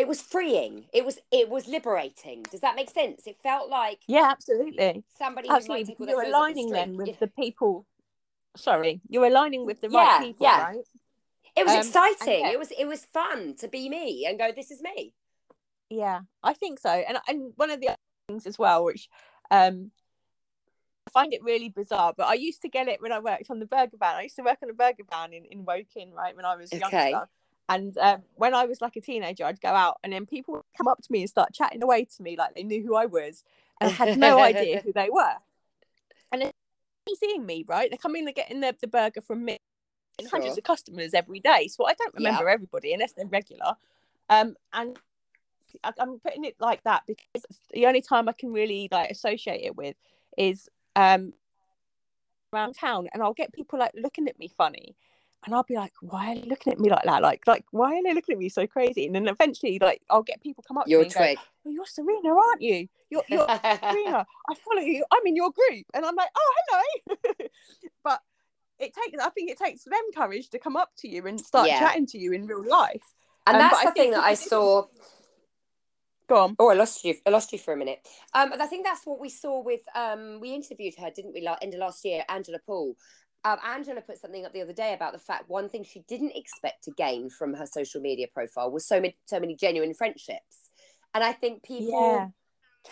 it 0.00 0.08
was 0.08 0.20
freeing 0.22 0.84
it 0.92 1.04
was 1.04 1.18
it 1.30 1.48
was 1.48 1.68
liberating 1.68 2.42
does 2.50 2.60
that 2.60 2.74
make 2.74 2.90
sense 2.90 3.26
it 3.26 3.36
felt 3.42 3.68
like 3.68 4.00
Yeah, 4.08 4.28
absolutely. 4.30 5.04
somebody 5.18 5.48
Absolutely. 5.48 5.84
take 5.84 6.00
Because 6.00 6.14
all 6.14 6.20
their 6.20 6.24
you're 6.26 6.36
aligning 6.36 6.68
the 6.68 6.74
then 6.74 6.96
with 6.96 7.20
the 7.20 7.26
people. 7.28 7.86
Sorry, 8.56 9.00
you're 9.08 9.26
aligning 9.26 9.64
with 9.66 9.80
the 9.80 9.88
Yeah, 9.90 10.18
right 10.18 10.26
people, 10.26 10.46
yeah. 10.46 10.58
right? 10.64 10.84
It 11.56 11.64
was 11.66 11.74
Um, 11.74 11.80
exciting. 11.86 12.40
yeah. 12.40 12.50
It 12.50 12.58
was 12.58 12.70
it 12.76 12.86
was 12.86 13.04
fun 13.04 13.54
to 13.58 13.68
be 13.68 13.88
me 13.88 14.24
and 14.26 14.38
go, 14.38 14.50
this 14.52 14.70
is 14.70 14.80
me. 14.80 15.12
Yeah, 15.90 16.20
I 16.42 16.54
think 16.54 16.80
so. 16.80 16.90
And 16.90 17.18
and 17.28 17.52
one 17.56 17.70
of 17.70 17.80
the 17.80 17.88
other 17.88 17.96
things 18.28 18.46
as 18.46 18.58
well, 18.58 18.84
which 18.84 19.08
um 19.50 19.90
I 21.06 21.10
find 21.10 21.32
it 21.32 21.42
really 21.42 21.68
bizarre, 21.68 22.12
but 22.16 22.28
I 22.28 22.34
used 22.34 22.62
to 22.62 22.68
get 22.68 22.88
it 22.88 23.00
when 23.02 23.12
I 23.12 23.18
worked 23.18 23.50
on 23.50 23.58
the 23.58 23.66
burger 23.66 23.96
van. 23.98 24.16
I 24.16 24.22
used 24.22 24.36
to 24.36 24.42
work 24.42 24.58
on 24.62 24.70
a 24.70 24.74
burger 24.74 25.02
van 25.10 25.32
in, 25.32 25.44
in 25.44 25.64
Woking, 25.64 26.12
right, 26.12 26.36
when 26.36 26.44
I 26.44 26.56
was 26.56 26.72
Okay. 26.72 27.10
younger. 27.10 27.26
And 27.70 27.96
um, 27.98 28.22
when 28.34 28.52
I 28.52 28.64
was 28.66 28.80
like 28.80 28.96
a 28.96 29.00
teenager, 29.00 29.44
I'd 29.44 29.60
go 29.60 29.68
out 29.68 29.98
and 30.02 30.12
then 30.12 30.26
people 30.26 30.54
would 30.54 30.62
come 30.76 30.88
up 30.88 31.00
to 31.02 31.12
me 31.12 31.20
and 31.20 31.30
start 31.30 31.54
chatting 31.54 31.82
away 31.84 32.04
to 32.04 32.22
me 32.22 32.36
like 32.36 32.56
they 32.56 32.64
knew 32.64 32.82
who 32.82 32.96
I 32.96 33.06
was. 33.06 33.44
And 33.80 33.88
I 33.88 33.92
had 33.92 34.16
no 34.16 34.40
idea 34.42 34.78
who 34.84 34.92
they 34.92 35.08
were. 35.08 35.36
And 36.32 36.42
then 36.42 36.50
seeing 37.20 37.46
me, 37.46 37.64
right? 37.68 37.88
They're 37.88 37.96
coming, 37.96 38.24
they're 38.24 38.34
getting 38.34 38.60
the, 38.60 38.74
the 38.80 38.88
burger 38.88 39.20
from 39.20 39.44
me 39.44 39.56
and 40.18 40.28
hundreds 40.28 40.58
of 40.58 40.64
customers 40.64 41.14
every 41.14 41.38
day. 41.38 41.68
So 41.68 41.86
I 41.86 41.94
don't 41.94 42.12
remember 42.14 42.48
everybody 42.48 42.92
unless 42.92 43.12
they're 43.12 43.26
regular. 43.26 43.76
Um, 44.28 44.56
and 44.72 44.98
I- 45.84 45.92
I'm 45.98 46.18
putting 46.18 46.44
it 46.44 46.56
like 46.58 46.82
that 46.82 47.04
because 47.06 47.46
the 47.72 47.86
only 47.86 48.02
time 48.02 48.28
I 48.28 48.32
can 48.32 48.52
really 48.52 48.88
like 48.90 49.10
associate 49.10 49.62
it 49.64 49.76
with 49.76 49.94
is 50.36 50.68
um 50.96 51.34
around 52.52 52.74
town, 52.74 53.08
and 53.12 53.22
I'll 53.22 53.32
get 53.32 53.52
people 53.52 53.78
like 53.78 53.92
looking 53.94 54.26
at 54.28 54.36
me 54.40 54.48
funny, 54.48 54.96
and 55.44 55.54
I'll 55.54 55.62
be 55.62 55.76
like, 55.76 55.92
"Why 56.00 56.32
are 56.32 56.34
they 56.34 56.48
looking 56.48 56.72
at 56.72 56.78
me 56.78 56.90
like 56.90 57.04
that? 57.04 57.22
Like, 57.22 57.46
like 57.46 57.64
why 57.70 57.96
are 57.96 58.02
they 58.02 58.14
looking 58.14 58.34
at 58.34 58.38
me 58.38 58.48
so 58.48 58.66
crazy?" 58.66 59.06
And 59.06 59.14
then 59.14 59.28
eventually, 59.28 59.78
like, 59.80 60.02
I'll 60.10 60.22
get 60.22 60.42
people 60.42 60.64
come 60.66 60.78
up 60.78 60.86
Your 60.86 61.00
to 61.00 61.02
me 61.02 61.06
and 61.06 61.14
go, 61.14 61.20
twig. 61.20 61.38
"Oh, 61.66 61.70
you're 61.70 61.86
Serena, 61.86 62.34
aren't 62.34 62.62
you? 62.62 62.88
You're 63.10 63.24
you're 63.28 63.46
Serena. 63.46 64.26
I 64.48 64.54
follow 64.54 64.82
you. 64.82 65.04
I'm 65.10 65.26
in 65.26 65.36
your 65.36 65.50
group," 65.50 65.86
and 65.94 66.04
I'm 66.04 66.14
like, 66.14 66.30
"Oh, 66.36 66.54
hello." 66.68 67.48
but 68.04 68.20
it 68.78 68.94
takes, 68.94 69.22
I 69.22 69.28
think, 69.30 69.50
it 69.50 69.58
takes 69.58 69.84
them 69.84 70.00
courage 70.16 70.48
to 70.50 70.58
come 70.58 70.76
up 70.76 70.90
to 70.98 71.08
you 71.08 71.26
and 71.26 71.38
start 71.40 71.68
Yeah. 71.68 71.78
chatting 71.78 72.06
to 72.06 72.18
you 72.18 72.32
in 72.32 72.46
real 72.46 72.66
life. 72.66 73.02
and 73.46 73.56
Um, 73.56 73.60
that's 73.60 73.84
the 73.84 73.90
thing 73.92 74.10
that 74.12 74.24
I 74.24 74.34
saw. 74.34 74.86
Go 76.28 76.36
on. 76.36 76.56
Oh, 76.60 76.68
I 76.68 76.74
lost 76.74 77.04
you. 77.04 77.16
I 77.26 77.30
lost 77.30 77.52
you 77.52 77.58
for 77.58 77.74
a 77.74 77.76
minute. 77.76 78.06
Um, 78.34 78.52
I 78.52 78.66
think 78.66 78.86
that's 78.86 79.04
what 79.04 79.18
we 79.18 79.28
saw 79.28 79.60
with 79.60 79.80
um, 79.96 80.38
we 80.40 80.54
interviewed 80.54 80.94
her, 80.96 81.10
didn't 81.10 81.32
we? 81.34 81.40
Like 81.40 81.58
end 81.60 81.74
of 81.74 81.80
last 81.80 82.04
year, 82.04 82.24
Angela 82.28 82.60
Paul. 82.64 82.96
Um, 83.44 83.58
Angela 83.64 84.02
put 84.02 84.18
something 84.18 84.44
up 84.44 84.52
the 84.52 84.60
other 84.60 84.72
day 84.72 84.92
about 84.92 85.12
the 85.12 85.18
fact 85.18 85.48
one 85.48 85.68
thing 85.68 85.82
she 85.82 86.04
didn't 86.06 86.36
expect 86.36 86.84
to 86.84 86.90
gain 86.92 87.30
from 87.30 87.54
her 87.54 87.66
social 87.66 88.00
media 88.00 88.26
profile 88.32 88.70
was 88.70 88.86
so 88.86 88.96
many, 89.00 89.16
so 89.24 89.40
many 89.40 89.56
genuine 89.56 89.94
friendships, 89.94 90.70
and 91.14 91.24
I 91.24 91.32
think 91.32 91.62
people 91.62 91.90
Yeah. 91.90 92.28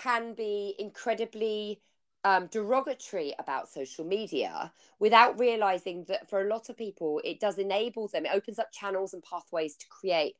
can 0.03 0.35
be 0.35 0.75
incredibly 0.79 1.81
um, 2.25 2.47
derogatory 2.49 3.35
about 3.39 3.69
social 3.69 4.05
media 4.05 4.73
without 4.99 5.39
realizing 5.39 6.05
that 6.09 6.29
for 6.29 6.43
a 6.43 6.49
lot 6.49 6.69
of 6.69 6.77
people 6.77 7.21
it 7.25 7.41
does 7.41 7.59
enable 7.59 8.09
them 8.09 8.27
it 8.27 8.35
opens 8.35 8.59
up 8.59 8.73
channels 8.73 9.15
and 9.15 9.23
pathways 9.23 9.77
to 9.77 9.87
create 9.89 10.35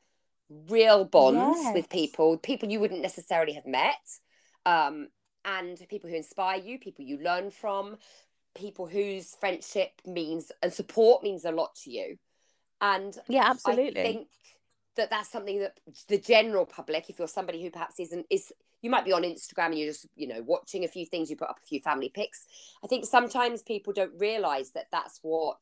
real 0.69 1.05
bonds 1.05 1.71
with 1.75 1.89
people 1.89 2.37
people 2.37 2.69
you 2.69 2.81
wouldn't 2.81 3.03
necessarily 3.03 3.53
have 3.53 3.67
met. 3.67 3.95
Um, 4.67 5.09
and 5.45 5.79
people 5.89 6.11
who 6.11 6.17
inspire 6.17 6.61
you 6.61 6.79
people 6.79 7.05
you 7.05 7.19
learn 7.19 7.51
from 7.51 7.97
people 8.59 8.87
whose 8.87 9.35
friendship 9.41 9.91
means 10.05 10.53
and 10.63 10.73
support 10.73 11.23
means 11.23 11.45
a 11.45 11.53
lot 11.53 11.75
to 11.77 11.91
you 11.91 12.19
and 12.81 13.17
Yeah, 13.29 13.45
absolutely. 13.47 14.01
I 14.01 14.05
think 14.05 14.29
that 14.97 15.11
that's 15.11 15.31
something 15.31 15.61
that 15.61 15.79
the 16.09 16.19
general 16.19 16.67
public, 16.67 17.09
if 17.09 17.19
you're 17.19 17.29
somebody 17.29 17.63
who 17.63 17.71
perhaps 17.71 18.01
isn't, 18.01 18.27
is 18.31 18.53
you 18.83 18.91
might 18.91 19.05
be 19.05 19.13
on 19.13 19.23
Instagram 19.23 19.67
and 19.67 19.79
you're 19.79 19.89
just, 19.89 20.07
you 20.15 20.27
know, 20.29 20.43
watching 20.43 20.85
a 20.85 20.89
few 20.89 21.07
things, 21.07 21.31
you 21.31 21.37
put 21.37 21.49
up 21.49 21.59
a 21.63 21.67
few 21.67 21.81
family 21.81 22.11
pics. 22.13 22.47
I 22.85 22.87
think 22.87 23.07
sometimes 23.07 23.63
people 23.63 23.93
don't 23.93 24.13
realize 24.19 24.71
that 24.73 24.87
that's 24.93 25.19
what 25.23 25.59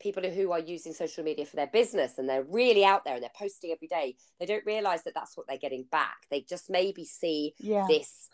people 0.00 0.22
who 0.22 0.52
are 0.52 0.60
using 0.60 0.92
social 0.92 1.24
media 1.24 1.44
for 1.44 1.56
their 1.56 1.66
business 1.66 2.18
and 2.18 2.28
they're 2.28 2.44
really 2.44 2.84
out 2.84 3.04
there 3.04 3.14
and 3.14 3.22
they're 3.22 3.30
posting 3.36 3.72
every 3.72 3.88
day, 3.88 4.14
they 4.38 4.46
don't 4.46 4.64
realize 4.64 5.02
that 5.04 5.14
that's 5.14 5.36
what 5.36 5.46
they're 5.48 5.58
getting 5.58 5.84
back. 5.90 6.16
They 6.30 6.40
just 6.40 6.70
maybe 6.70 7.04
see 7.04 7.54
yeah. 7.58 7.86
this 7.88 8.28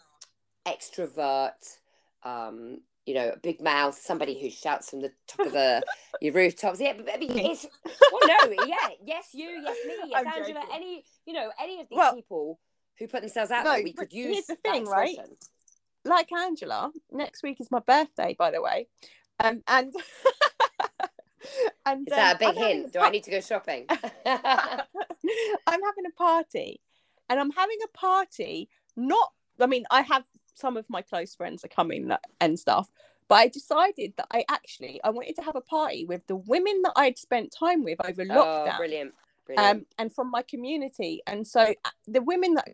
extrovert, 0.66 1.78
um, 2.22 2.80
you 3.06 3.14
know, 3.14 3.30
a 3.30 3.36
big 3.38 3.60
mouth, 3.60 3.98
somebody 3.98 4.40
who 4.40 4.50
shouts 4.50 4.90
from 4.90 5.00
the 5.02 5.12
top 5.26 5.46
of 5.46 5.52
the 5.52 5.82
your 6.20 6.32
rooftops. 6.32 6.80
Yeah, 6.80 6.94
but 6.96 7.08
I 7.12 7.18
mean, 7.18 7.38
it's 7.38 7.66
well, 8.12 8.20
no, 8.26 8.64
yeah, 8.66 8.76
yes, 9.04 9.28
you, 9.32 9.48
yes, 9.48 9.76
me, 9.86 9.94
yes, 10.06 10.24
I'm 10.26 10.26
Angela, 10.26 10.60
joking. 10.60 10.74
any, 10.74 11.04
you 11.26 11.32
know, 11.34 11.50
any 11.60 11.80
of 11.80 11.88
these 11.88 11.96
Well, 11.98 12.14
people 12.14 12.60
who 12.98 13.08
put 13.08 13.20
themselves 13.20 13.50
out 13.50 13.64
no, 13.64 13.72
there, 13.74 13.82
we 13.84 13.92
could 13.92 14.12
use 14.12 14.34
here's 14.34 14.46
the 14.46 14.56
thing, 14.56 14.86
right? 14.86 15.18
like 16.04 16.32
Angela, 16.32 16.90
next 17.10 17.42
week 17.42 17.60
is 17.60 17.70
my 17.70 17.80
birthday, 17.80 18.34
by 18.38 18.50
the 18.50 18.62
way. 18.62 18.88
Um, 19.40 19.62
and 19.68 19.92
and 21.86 22.06
Is 22.06 22.14
that 22.14 22.30
um, 22.30 22.36
a 22.36 22.38
big 22.38 22.48
I'm 22.48 22.68
hint? 22.68 22.86
a 22.86 22.90
Do 22.92 23.00
I 23.00 23.10
need 23.10 23.24
to 23.24 23.30
go 23.30 23.40
shopping? 23.40 23.86
I'm 23.88 23.98
having 25.66 26.06
a 26.06 26.12
party, 26.16 26.80
and 27.28 27.40
I'm 27.40 27.50
having 27.50 27.78
a 27.84 27.88
party. 27.98 28.68
Not, 28.96 29.32
I 29.60 29.66
mean, 29.66 29.84
I 29.90 30.02
have 30.02 30.24
some 30.54 30.76
of 30.76 30.88
my 30.88 31.02
close 31.02 31.34
friends 31.34 31.64
are 31.64 31.68
coming 31.68 32.10
and 32.40 32.58
stuff, 32.58 32.90
but 33.28 33.36
I 33.36 33.48
decided 33.48 34.14
that 34.16 34.26
I 34.32 34.44
actually 34.48 35.00
I 35.04 35.10
wanted 35.10 35.36
to 35.36 35.42
have 35.42 35.56
a 35.56 35.60
party 35.60 36.04
with 36.04 36.26
the 36.26 36.36
women 36.36 36.82
that 36.82 36.92
I'd 36.96 37.18
spent 37.18 37.54
time 37.56 37.84
with 37.84 37.98
over 38.04 38.22
oh, 38.22 38.34
lockdown. 38.34 38.76
brilliant! 38.76 39.14
um, 39.58 39.86
and 39.98 40.12
from 40.12 40.30
my 40.30 40.42
community. 40.42 41.22
And 41.26 41.46
so 41.46 41.60
uh, 41.62 41.90
the 42.06 42.22
women 42.22 42.54
that 42.54 42.68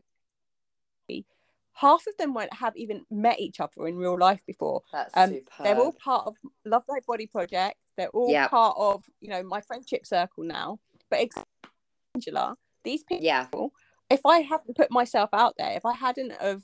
half 1.73 2.07
of 2.07 2.17
them 2.19 2.35
won't 2.35 2.53
have 2.53 2.77
even 2.77 3.07
met 3.11 3.41
each 3.41 3.61
other 3.61 3.87
in 3.87 3.97
real 3.97 4.19
life 4.19 4.43
before. 4.47 4.83
That's 4.93 5.17
um, 5.17 5.31
superb. 5.31 5.65
They're 5.65 5.79
all 5.79 5.93
part 5.93 6.27
of 6.27 6.37
Love 6.65 6.85
Thy 6.87 7.01
Body 7.07 7.27
Project. 7.27 7.77
They're 7.97 8.09
all 8.09 8.31
yep. 8.31 8.51
part 8.51 8.77
of 8.79 9.05
you 9.21 9.31
know 9.31 9.43
my 9.43 9.61
friendship 9.61 10.07
circle 10.07 10.45
now. 10.45 10.79
But 11.09 11.29
Angela, 12.15 12.55
these 12.85 13.03
people, 13.03 13.25
yeah. 13.25 13.47
if 14.11 14.25
I 14.25 14.41
hadn't 14.41 14.77
put 14.77 14.91
myself 14.91 15.31
out 15.33 15.55
there, 15.59 15.73
if 15.73 15.85
I 15.85 15.95
hadn't 15.95 16.33
have 16.41 16.63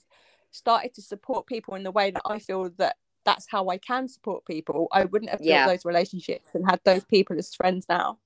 started 0.57 0.95
to 0.95 1.03
support 1.03 1.47
people 1.47 1.75
in 1.75 1.83
the 1.83 1.91
way 1.91 2.11
that 2.11 2.23
I 2.25 2.39
feel 2.39 2.71
that 2.79 2.97
that's 3.27 3.47
how 3.51 3.69
I 3.69 3.77
can 3.77 4.09
support 4.09 4.47
people, 4.47 4.89
I 4.93 5.05
wouldn't 5.05 5.31
have 5.31 5.43
yeah. 5.43 5.67
built 5.67 5.77
those 5.77 5.85
relationships 5.85 6.51
and 6.55 6.65
had 6.65 6.81
those 6.85 7.05
people 7.05 7.37
as 7.39 7.55
friends 7.55 7.87
now. 7.89 8.19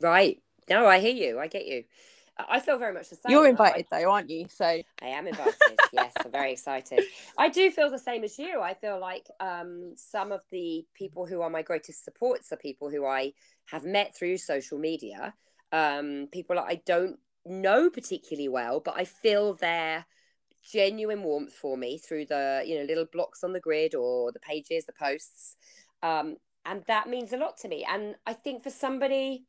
Right. 0.00 0.42
No, 0.68 0.86
I 0.86 0.98
hear 0.98 1.14
you. 1.14 1.38
I 1.38 1.46
get 1.46 1.66
you. 1.66 1.84
I 2.38 2.60
feel 2.60 2.78
very 2.78 2.92
much 2.92 3.10
the 3.10 3.16
same. 3.16 3.30
You're 3.30 3.46
invited 3.46 3.86
I, 3.92 4.00
though, 4.00 4.10
aren't 4.10 4.30
you? 4.30 4.46
So 4.48 4.64
I 4.64 4.84
am 5.02 5.26
invited. 5.26 5.54
yes, 5.92 6.12
I'm 6.24 6.32
very 6.32 6.52
excited. 6.52 7.00
I 7.38 7.48
do 7.48 7.70
feel 7.70 7.90
the 7.90 7.98
same 7.98 8.24
as 8.24 8.38
you. 8.38 8.60
I 8.60 8.74
feel 8.74 8.98
like 8.98 9.28
um, 9.38 9.92
some 9.96 10.32
of 10.32 10.40
the 10.50 10.84
people 10.94 11.26
who 11.26 11.42
are 11.42 11.50
my 11.50 11.62
greatest 11.62 12.04
supports 12.04 12.52
are 12.52 12.56
people 12.56 12.90
who 12.90 13.06
I 13.06 13.34
have 13.66 13.84
met 13.84 14.16
through 14.16 14.38
social 14.38 14.78
media. 14.78 15.34
Um, 15.72 16.28
people 16.32 16.56
that 16.56 16.66
I 16.66 16.82
don't 16.86 17.18
know 17.44 17.90
particularly 17.90 18.48
well, 18.48 18.80
but 18.80 18.94
I 18.96 19.04
feel 19.04 19.54
their 19.54 20.06
genuine 20.62 21.22
warmth 21.22 21.52
for 21.52 21.76
me 21.76 21.98
through 21.98 22.26
the 22.26 22.62
you 22.64 22.78
know 22.78 22.84
little 22.84 23.06
blocks 23.12 23.42
on 23.42 23.52
the 23.52 23.60
grid 23.60 23.94
or 23.94 24.32
the 24.32 24.40
pages, 24.40 24.86
the 24.86 24.92
posts, 24.92 25.56
um, 26.02 26.36
and 26.64 26.84
that 26.86 27.08
means 27.08 27.32
a 27.32 27.36
lot 27.36 27.56
to 27.58 27.68
me. 27.68 27.86
And 27.88 28.16
I 28.26 28.32
think 28.32 28.62
for 28.62 28.70
somebody 28.70 29.46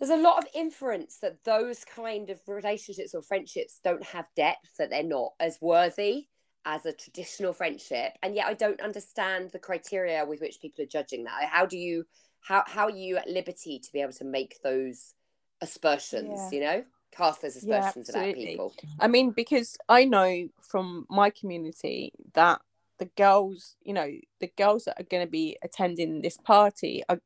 there's 0.00 0.10
a 0.10 0.16
lot 0.16 0.38
of 0.38 0.48
inference 0.54 1.18
that 1.18 1.44
those 1.44 1.84
kind 1.84 2.30
of 2.30 2.40
relationships 2.46 3.14
or 3.14 3.20
friendships 3.20 3.80
don't 3.84 4.02
have 4.02 4.26
depth, 4.34 4.78
that 4.78 4.88
they're 4.88 5.02
not 5.02 5.34
as 5.38 5.58
worthy 5.60 6.28
as 6.64 6.86
a 6.86 6.92
traditional 6.92 7.52
friendship. 7.52 8.14
And 8.22 8.34
yet 8.34 8.46
I 8.46 8.54
don't 8.54 8.80
understand 8.80 9.50
the 9.50 9.58
criteria 9.58 10.24
with 10.24 10.40
which 10.40 10.60
people 10.60 10.82
are 10.82 10.88
judging 10.88 11.24
that. 11.24 11.44
How 11.50 11.66
do 11.66 11.76
you 11.76 12.04
how 12.40 12.64
how 12.66 12.84
are 12.84 12.90
you 12.90 13.18
at 13.18 13.28
liberty 13.28 13.78
to 13.78 13.92
be 13.92 14.00
able 14.00 14.14
to 14.14 14.24
make 14.24 14.56
those 14.62 15.14
aspersions, 15.60 16.40
yeah. 16.40 16.50
you 16.50 16.60
know? 16.64 16.84
Cast 17.12 17.42
those 17.42 17.56
aspersions 17.56 18.10
yeah, 18.12 18.20
about 18.20 18.34
people. 18.34 18.74
I 18.98 19.08
mean, 19.08 19.30
because 19.30 19.76
I 19.88 20.04
know 20.04 20.48
from 20.60 21.06
my 21.10 21.30
community 21.30 22.12
that 22.34 22.60
the 22.98 23.06
girls, 23.16 23.76
you 23.82 23.94
know, 23.94 24.10
the 24.40 24.52
girls 24.56 24.84
that 24.84 25.00
are 25.00 25.04
going 25.04 25.26
to 25.26 25.30
be 25.30 25.56
attending 25.62 26.22
this 26.22 26.36
party 26.36 27.02
are 27.08 27.20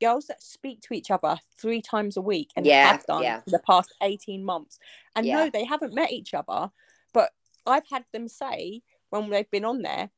girls 0.00 0.26
that 0.26 0.42
speak 0.42 0.80
to 0.82 0.94
each 0.94 1.10
other 1.10 1.38
three 1.56 1.80
times 1.80 2.16
a 2.16 2.20
week 2.20 2.50
and 2.56 2.66
yeah, 2.66 2.92
have 2.92 3.06
done 3.06 3.22
yeah. 3.22 3.40
for 3.40 3.50
the 3.50 3.60
past 3.60 3.94
18 4.02 4.44
months. 4.44 4.78
And 5.16 5.26
yeah. 5.26 5.36
no, 5.36 5.50
they 5.50 5.64
haven't 5.64 5.94
met 5.94 6.12
each 6.12 6.34
other, 6.34 6.70
but 7.12 7.30
I've 7.66 7.88
had 7.90 8.04
them 8.12 8.28
say 8.28 8.82
when 9.10 9.30
they've 9.30 9.50
been 9.50 9.64
on 9.64 9.82
there, 9.82 10.10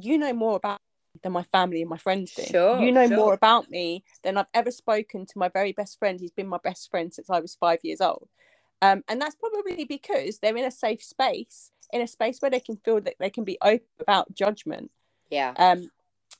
you 0.00 0.18
know 0.18 0.32
more 0.32 0.56
about 0.56 0.77
than 1.22 1.32
my 1.32 1.42
family 1.44 1.80
and 1.80 1.90
my 1.90 1.98
friends 1.98 2.34
do. 2.34 2.42
Sure, 2.42 2.80
you 2.80 2.92
know 2.92 3.06
sure. 3.08 3.16
more 3.16 3.34
about 3.34 3.70
me 3.70 4.04
than 4.22 4.36
I've 4.36 4.46
ever 4.54 4.70
spoken 4.70 5.26
to 5.26 5.38
my 5.38 5.48
very 5.48 5.72
best 5.72 5.98
friend. 5.98 6.20
He's 6.20 6.30
been 6.30 6.48
my 6.48 6.60
best 6.62 6.90
friend 6.90 7.12
since 7.12 7.30
I 7.30 7.40
was 7.40 7.54
five 7.54 7.80
years 7.82 8.00
old. 8.00 8.28
Um, 8.80 9.02
and 9.08 9.20
that's 9.20 9.34
probably 9.34 9.84
because 9.84 10.38
they're 10.38 10.56
in 10.56 10.64
a 10.64 10.70
safe 10.70 11.02
space, 11.02 11.72
in 11.92 12.00
a 12.00 12.06
space 12.06 12.38
where 12.40 12.50
they 12.50 12.60
can 12.60 12.76
feel 12.76 13.00
that 13.00 13.14
they 13.18 13.30
can 13.30 13.44
be 13.44 13.58
open 13.60 13.86
about 14.00 14.32
judgment. 14.34 14.92
Yeah. 15.30 15.52
Um, 15.56 15.90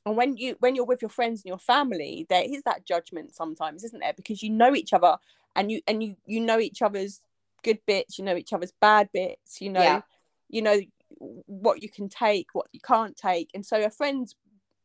and 0.07 0.17
when 0.17 0.37
you 0.37 0.57
when 0.61 0.75
you're 0.75 0.85
with 0.85 1.03
your 1.03 1.09
friends 1.09 1.41
and 1.41 1.49
your 1.49 1.59
family 1.59 2.27
there 2.29 2.45
is 2.45 2.63
that 2.63 2.87
judgment 2.87 3.35
sometimes 3.35 3.85
isn't 3.85 4.01
there 4.01 4.13
because 4.15 4.43
you 4.43 4.51
know 4.51 4.75
each 4.75 4.93
other 4.93 5.17
and 5.57 5.71
you 5.71 5.81
and 5.87 6.03
you 6.03 6.17
you 6.27 6.41
know 6.41 6.59
each 6.59 6.83
other's 6.83 7.23
good 7.63 7.79
bits 7.87 8.19
you 8.19 8.25
know 8.25 8.37
each 8.37 8.53
other's 8.53 8.73
bad 8.81 9.09
bits 9.13 9.61
you 9.61 9.71
know 9.71 9.83
yeah. 9.83 10.01
you 10.49 10.63
know 10.63 10.81
what 11.19 11.83
you 11.83 11.89
can 11.89 12.09
take 12.09 12.49
what 12.53 12.67
you 12.73 12.81
can't 12.81 13.17
take 13.17 13.51
and 13.55 13.65
so 13.65 13.83
a 13.83 13.91
friend 13.91 14.35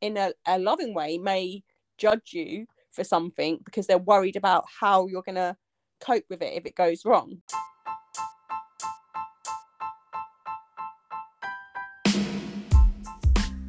in 0.04 0.18
a, 0.18 0.34
a 0.46 0.60
loving 0.60 0.94
way 0.94 1.18
may 1.18 1.63
judge 1.98 2.34
you 2.34 2.66
for 2.92 3.06
something 3.06 3.58
because 3.63 3.88
they're 3.88 3.98
worried 3.98 4.36
about 4.36 4.66
how 4.82 5.08
you're 5.08 5.24
going 5.24 5.36
to 5.36 5.56
cope 6.02 6.26
with 6.30 6.42
it 6.42 6.54
if 6.54 6.66
it 6.66 6.76
goes 6.76 7.06
wrong 7.06 7.38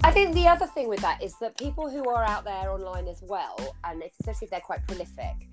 I 0.03 0.11
think 0.11 0.35
the 0.35 0.49
other 0.49 0.66
thing 0.66 0.88
with 0.88 1.01
that 1.01 1.23
is 1.23 1.38
that 1.38 1.57
people 1.57 1.88
who 1.88 2.09
are 2.09 2.25
out 2.25 2.44
there 2.44 2.70
online 2.70 3.09
as 3.09 3.20
well, 3.23 3.57
and 3.85 4.03
especially 4.03 4.44
if 4.44 4.51
they're 4.51 4.61
quite 4.61 4.87
prolific, 4.87 5.49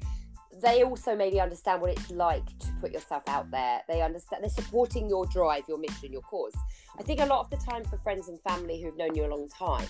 they 0.62 0.84
also 0.84 1.15
maybe 1.15 1.39
understand 1.39 1.82
what 1.82 1.89
it's 1.89 2.12
like 2.12 2.46
to 2.60 2.67
put 2.80 2.91
yourself 2.91 3.24
out 3.28 3.50
there. 3.50 3.82
They 3.88 4.02
understand, 4.02 4.44
they're 4.44 4.50
supporting 4.50 5.08
your 5.10 5.26
drive, 5.28 5.63
your 5.67 5.80
mission, 5.80 6.12
your 6.12 6.22
cause. 6.22 6.54
I 7.00 7.04
think 7.04 7.22
a 7.22 7.26
lot 7.26 7.39
of 7.39 7.50
the 7.50 7.58
time 7.58 7.84
for 7.86 7.98
friends 7.98 8.28
and 8.28 8.39
family 8.41 8.82
who've 8.82 8.98
known 8.98 9.15
you 9.15 9.26
a 9.26 9.32
long 9.32 9.48
time, 9.50 9.88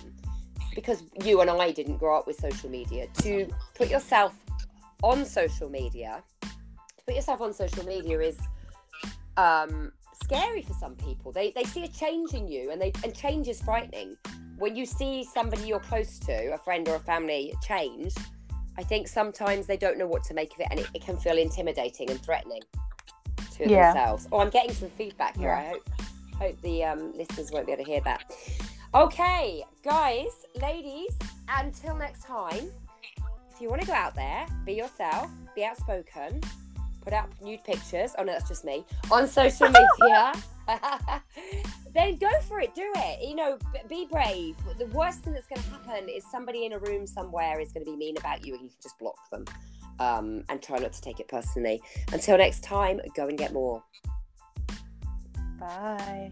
because 0.74 1.02
you 1.24 1.40
and 1.40 1.50
I 1.50 1.70
didn't 1.70 1.98
grow 1.98 2.18
up 2.18 2.26
with 2.26 2.36
social 2.36 2.70
media, 2.70 3.06
to 3.22 3.48
put 3.74 3.90
yourself 3.90 4.34
on 5.02 5.24
social 5.24 5.68
media, 5.68 6.22
to 6.40 7.04
put 7.06 7.14
yourself 7.14 7.40
on 7.40 7.52
social 7.52 7.84
media 7.84 8.20
is 8.20 8.38
um, 9.36 9.92
scary 10.24 10.62
for 10.62 10.74
some 10.74 10.94
people. 10.96 11.32
They, 11.32 11.50
they 11.50 11.64
see 11.64 11.84
a 11.84 11.88
change 11.88 12.34
in 12.34 12.48
you, 12.48 12.70
and 12.70 12.80
they 12.80 12.92
and 13.04 13.14
change 13.14 13.48
is 13.48 13.60
frightening 13.60 14.16
when 14.62 14.76
you 14.76 14.86
see 14.86 15.24
somebody 15.24 15.64
you're 15.64 15.80
close 15.80 16.20
to, 16.20 16.54
a 16.54 16.58
friend 16.58 16.88
or 16.88 16.94
a 16.94 17.00
family, 17.00 17.52
change, 17.66 18.14
I 18.78 18.84
think 18.84 19.08
sometimes 19.08 19.66
they 19.66 19.76
don't 19.76 19.98
know 19.98 20.06
what 20.06 20.22
to 20.24 20.34
make 20.34 20.54
of 20.54 20.60
it 20.60 20.68
and 20.70 20.78
it, 20.78 20.86
it 20.94 21.02
can 21.02 21.16
feel 21.16 21.36
intimidating 21.36 22.08
and 22.10 22.22
threatening 22.22 22.62
to 23.56 23.68
yeah. 23.68 23.92
themselves. 23.92 24.28
Oh, 24.30 24.38
I'm 24.38 24.50
getting 24.50 24.72
some 24.72 24.88
feedback 24.90 25.36
here. 25.36 25.48
Yeah. 25.48 25.58
I 25.58 25.64
hope 25.64 25.88
hope 26.38 26.62
the 26.62 26.84
um, 26.84 27.12
listeners 27.16 27.50
won't 27.50 27.66
be 27.66 27.72
able 27.72 27.84
to 27.84 27.90
hear 27.90 28.00
that. 28.02 28.30
Okay, 28.94 29.64
guys, 29.82 30.44
ladies, 30.60 31.16
until 31.48 31.96
next 31.96 32.24
time, 32.24 32.70
if 33.50 33.58
you 33.58 33.70
want 33.70 33.80
to 33.80 33.86
go 33.86 33.94
out 33.94 34.14
there, 34.14 34.46
be 34.66 34.74
yourself, 34.74 35.30
be 35.54 35.64
outspoken, 35.64 36.42
put 37.00 37.14
out 37.14 37.30
nude 37.40 37.64
pictures. 37.64 38.14
Oh 38.18 38.22
no, 38.22 38.32
that's 38.32 38.46
just 38.46 38.66
me 38.66 38.84
on 39.10 39.26
social 39.26 39.68
media. 39.98 40.34
then 41.94 42.16
go 42.16 42.28
for 42.42 42.60
it. 42.60 42.74
Do 42.74 42.92
it. 42.96 43.26
You 43.26 43.34
know, 43.34 43.56
be 43.88 44.06
brave. 44.10 44.56
The 44.78 44.86
worst 44.88 45.20
thing 45.20 45.32
that's 45.32 45.46
going 45.46 45.62
to 45.62 45.70
happen 45.70 46.10
is 46.10 46.22
somebody 46.30 46.66
in 46.66 46.74
a 46.74 46.78
room 46.78 47.06
somewhere 47.06 47.60
is 47.60 47.72
going 47.72 47.86
to 47.86 47.90
be 47.90 47.96
mean 47.96 48.18
about 48.18 48.44
you, 48.44 48.52
and 48.52 48.62
you 48.62 48.68
can 48.68 48.78
just 48.82 48.98
block 48.98 49.16
them 49.30 49.46
um, 50.00 50.44
and 50.50 50.62
try 50.62 50.76
not 50.76 50.92
to 50.92 51.00
take 51.00 51.18
it 51.18 51.28
personally. 51.28 51.80
Until 52.12 52.36
next 52.36 52.62
time, 52.62 53.00
go 53.16 53.26
and 53.26 53.38
get 53.38 53.54
more. 53.54 53.82
Bye. 55.58 56.30